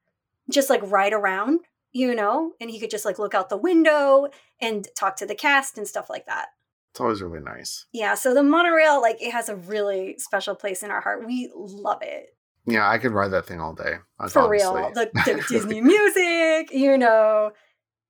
just 0.50 0.68
like 0.68 0.80
ride 0.82 1.12
around, 1.12 1.60
you 1.92 2.14
know, 2.14 2.52
and 2.60 2.70
he 2.70 2.78
could 2.78 2.90
just 2.90 3.04
like 3.04 3.18
look 3.18 3.34
out 3.34 3.48
the 3.48 3.56
window 3.56 4.28
and 4.60 4.88
talk 4.96 5.16
to 5.16 5.26
the 5.26 5.34
cast 5.34 5.78
and 5.78 5.88
stuff 5.88 6.10
like 6.10 6.26
that. 6.26 6.48
It's 6.90 7.00
always 7.00 7.22
really 7.22 7.40
nice. 7.40 7.86
Yeah, 7.92 8.14
so 8.14 8.34
the 8.34 8.42
monorail, 8.42 9.00
like, 9.00 9.22
it 9.22 9.30
has 9.32 9.48
a 9.48 9.56
really 9.56 10.16
special 10.18 10.54
place 10.54 10.82
in 10.82 10.90
our 10.90 11.00
heart. 11.00 11.26
We 11.26 11.50
love 11.54 11.98
it. 12.02 12.34
Yeah, 12.66 12.88
I 12.88 12.98
could 12.98 13.12
ride 13.12 13.28
that 13.28 13.46
thing 13.46 13.60
all 13.60 13.72
day. 13.72 13.96
For 14.30 14.40
honestly. 14.40 14.50
real. 14.50 14.90
The, 14.94 15.10
the 15.24 15.44
Disney 15.48 15.80
music, 15.80 16.72
you 16.72 16.98
know, 16.98 17.52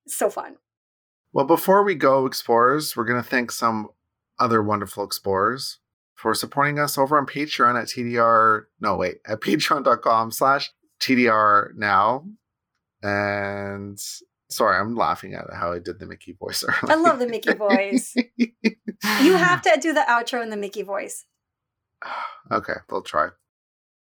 so 0.07 0.29
fun. 0.29 0.55
Well, 1.31 1.45
before 1.45 1.83
we 1.83 1.95
go, 1.95 2.25
explorers, 2.25 2.95
we're 2.95 3.05
going 3.05 3.21
to 3.21 3.29
thank 3.29 3.51
some 3.51 3.89
other 4.39 4.63
wonderful 4.63 5.03
explorers 5.03 5.77
for 6.19 6.33
supporting 6.33 6.79
us 6.79 6.97
over 6.97 7.17
on 7.17 7.25
Patreon 7.25 7.79
at 7.79 7.87
TDR. 7.87 8.63
No, 8.81 8.97
wait, 8.97 9.19
at 9.25 9.39
patreon.com 9.41 10.31
slash 10.31 10.69
TDR 11.01 11.69
now. 11.75 12.25
And 13.01 13.97
sorry, 14.49 14.77
I'm 14.77 14.95
laughing 14.95 15.33
at 15.33 15.45
how 15.53 15.71
I 15.71 15.79
did 15.79 15.99
the 15.99 16.05
Mickey 16.05 16.33
voice 16.33 16.65
I 16.83 16.95
love 16.95 17.19
the 17.19 17.27
Mickey 17.27 17.53
voice. 17.53 18.13
You 18.37 19.33
have 19.35 19.61
to 19.61 19.77
do 19.81 19.93
the 19.93 20.01
outro 20.01 20.43
in 20.43 20.49
the 20.49 20.57
Mickey 20.57 20.83
voice. 20.83 21.25
Okay, 22.51 22.73
we'll 22.89 23.03
try. 23.03 23.27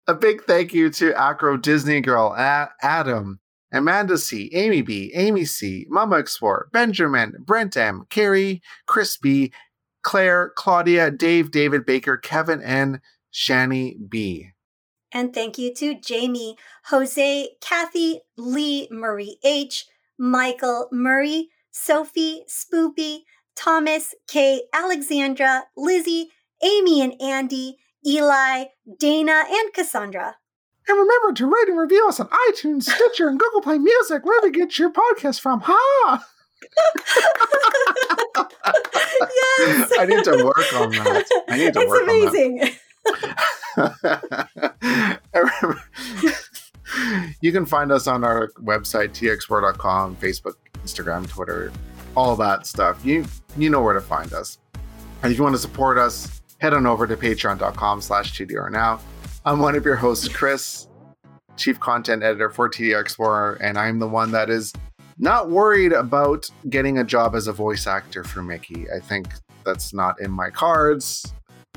A 0.07 0.13
big 0.13 0.45
thank 0.45 0.75
you 0.75 0.91
to 0.91 1.15
Acro 1.15 1.57
Disney 1.57 2.03
Girl, 2.03 2.35
A- 2.37 2.69
Adam, 2.83 3.41
Amanda 3.73 4.19
C, 4.19 4.51
Amy 4.53 4.83
B, 4.83 5.11
Amy 5.15 5.47
C, 5.47 5.87
Mama 5.89 6.17
Explorer, 6.19 6.69
Benjamin, 6.71 7.33
Brent 7.41 7.75
M, 7.75 8.05
Carrie, 8.11 8.61
Chris 8.87 9.17
B, 9.17 9.51
Claire, 10.05 10.53
Claudia, 10.55 11.11
Dave, 11.11 11.51
David 11.51 11.85
Baker, 11.85 12.17
Kevin, 12.17 12.63
and 12.63 13.01
Shani 13.33 13.97
B. 14.09 14.51
And 15.11 15.35
thank 15.35 15.59
you 15.59 15.75
to 15.75 15.99
Jamie, 16.01 16.57
Jose, 16.87 17.49
Kathy, 17.61 18.21
Lee, 18.37 18.89
Marie 18.91 19.39
H, 19.45 19.87
Michael, 20.19 20.89
Murray, 20.93 21.49
Sophie, 21.71 22.43
Spoopy, 22.49 23.21
Thomas, 23.57 24.15
Kay, 24.29 24.63
Alexandra, 24.73 25.65
Lizzie, 25.77 26.31
Amy 26.63 27.01
and 27.01 27.21
Andy, 27.21 27.79
Eli, 28.07 28.65
Dana, 28.99 29.45
and 29.51 29.73
Cassandra. 29.73 30.37
And 30.87 30.99
remember 30.99 31.33
to 31.33 31.47
rate 31.47 31.69
and 31.69 31.79
review 31.79 32.07
us 32.09 32.21
on 32.21 32.29
iTunes, 32.51 32.83
Stitcher, 32.83 33.29
and 33.29 33.39
Google 33.39 33.63
Play 33.63 33.79
Music, 33.79 34.25
wherever 34.25 34.49
you 34.49 34.53
get 34.53 34.79
your 34.79 34.93
podcast 34.93 35.41
from. 35.41 35.61
Ha! 35.65 36.27
Yes! 39.59 39.93
I 39.99 40.07
need 40.07 40.25
to 40.25 40.45
work 40.45 40.75
on 40.75 40.91
that. 40.91 41.45
I 41.49 41.57
need 41.59 41.75
to 41.75 41.81
it's 41.81 41.89
work 41.89 42.03
on 42.03 42.07
that. 42.07 42.29
amazing. 42.29 42.71
Remember- 45.35 45.83
you 47.41 47.51
can 47.53 47.67
find 47.67 47.91
us 47.91 48.07
on 48.07 48.25
our 48.25 48.51
website, 48.63 49.11
TDRExplorer.com, 49.11 50.17
Facebook, 50.17 50.55
Instagram, 50.85 51.29
Twitter, 51.29 51.73
all 52.17 52.37
that 52.37 52.67
stuff. 52.67 53.05
You 53.05 53.25
you 53.57 53.71
know 53.71 53.83
where 53.83 53.95
to 53.95 54.01
find 54.01 54.33
us. 54.33 54.59
And 55.23 55.33
if 55.33 55.39
you 55.39 55.45
want 55.45 55.55
to 55.57 55.61
support 55.61 55.99
us, 55.99 56.43
head 56.59 56.75
on 56.75 56.87
over 56.87 57.07
to 57.07 57.17
patreon.com 57.17 58.01
slash 58.01 58.39
TDR 58.39 58.71
now. 58.71 59.01
I'm 59.45 59.59
one 59.59 59.75
of 59.75 59.85
your 59.85 59.97
hosts, 59.97 60.29
Chris, 60.29 60.87
Chief 61.57 61.81
Content 61.81 62.23
Editor 62.23 62.51
for 62.51 62.69
TDR 62.69 63.01
Explorer, 63.01 63.55
and 63.61 63.79
I'm 63.79 63.99
the 63.99 64.09
one 64.09 64.31
that 64.33 64.51
is 64.51 64.73
not 65.19 65.51
worried 65.51 65.93
about 65.93 66.49
getting 66.69 66.99
a 66.99 67.05
job 67.05 67.35
as 67.35 67.47
a 67.47 67.53
voice 67.53 67.87
actor 67.87 68.25
for 68.25 68.43
Mickey. 68.43 68.87
I 68.91 69.01
think 69.01 69.33
that's 69.65 69.95
not 69.95 70.21
in 70.21 70.31
my 70.31 70.51
cards, 70.51 71.33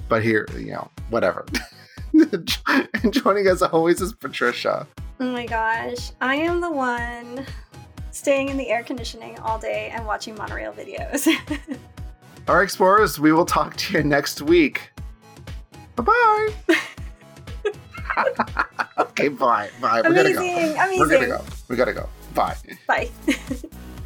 but 0.10 0.24
here, 0.24 0.48
you 0.56 0.72
know, 0.72 0.90
whatever. 1.10 1.46
and 2.14 3.14
joining 3.14 3.48
us 3.48 3.62
always 3.62 4.02
is 4.02 4.14
Patricia. 4.14 4.88
Oh 5.20 5.32
my 5.32 5.46
gosh. 5.46 6.12
I 6.22 6.36
am 6.36 6.62
the 6.62 6.72
one 6.72 7.46
staying 8.12 8.50
in 8.50 8.58
the 8.58 8.70
air 8.70 8.84
conditioning 8.84 9.38
all 9.40 9.60
day 9.60 9.90
and 9.94 10.06
watching 10.06 10.36
monorail 10.36 10.74
videos. 10.74 11.28
All 12.48 12.56
right, 12.56 12.64
explorers, 12.64 13.20
we 13.20 13.34
will 13.34 13.46
talk 13.46 13.76
to 13.76 13.98
you 13.98 14.04
next 14.04 14.42
week. 14.42 14.92
Bye 15.98 16.04
bye. 16.04 16.50
okay, 19.00 19.28
bye. 19.28 19.70
Bye. 19.82 20.02
We 20.02 20.16
gotta 20.16 20.34
go. 20.34 20.40
amazing. 20.40 21.00
We're 21.00 21.10
gonna 21.10 21.28
go. 21.28 21.44
We 21.68 21.76
gotta 21.76 21.94
go. 21.94 22.08
Bye. 22.38 22.56
Bye. 22.86 23.10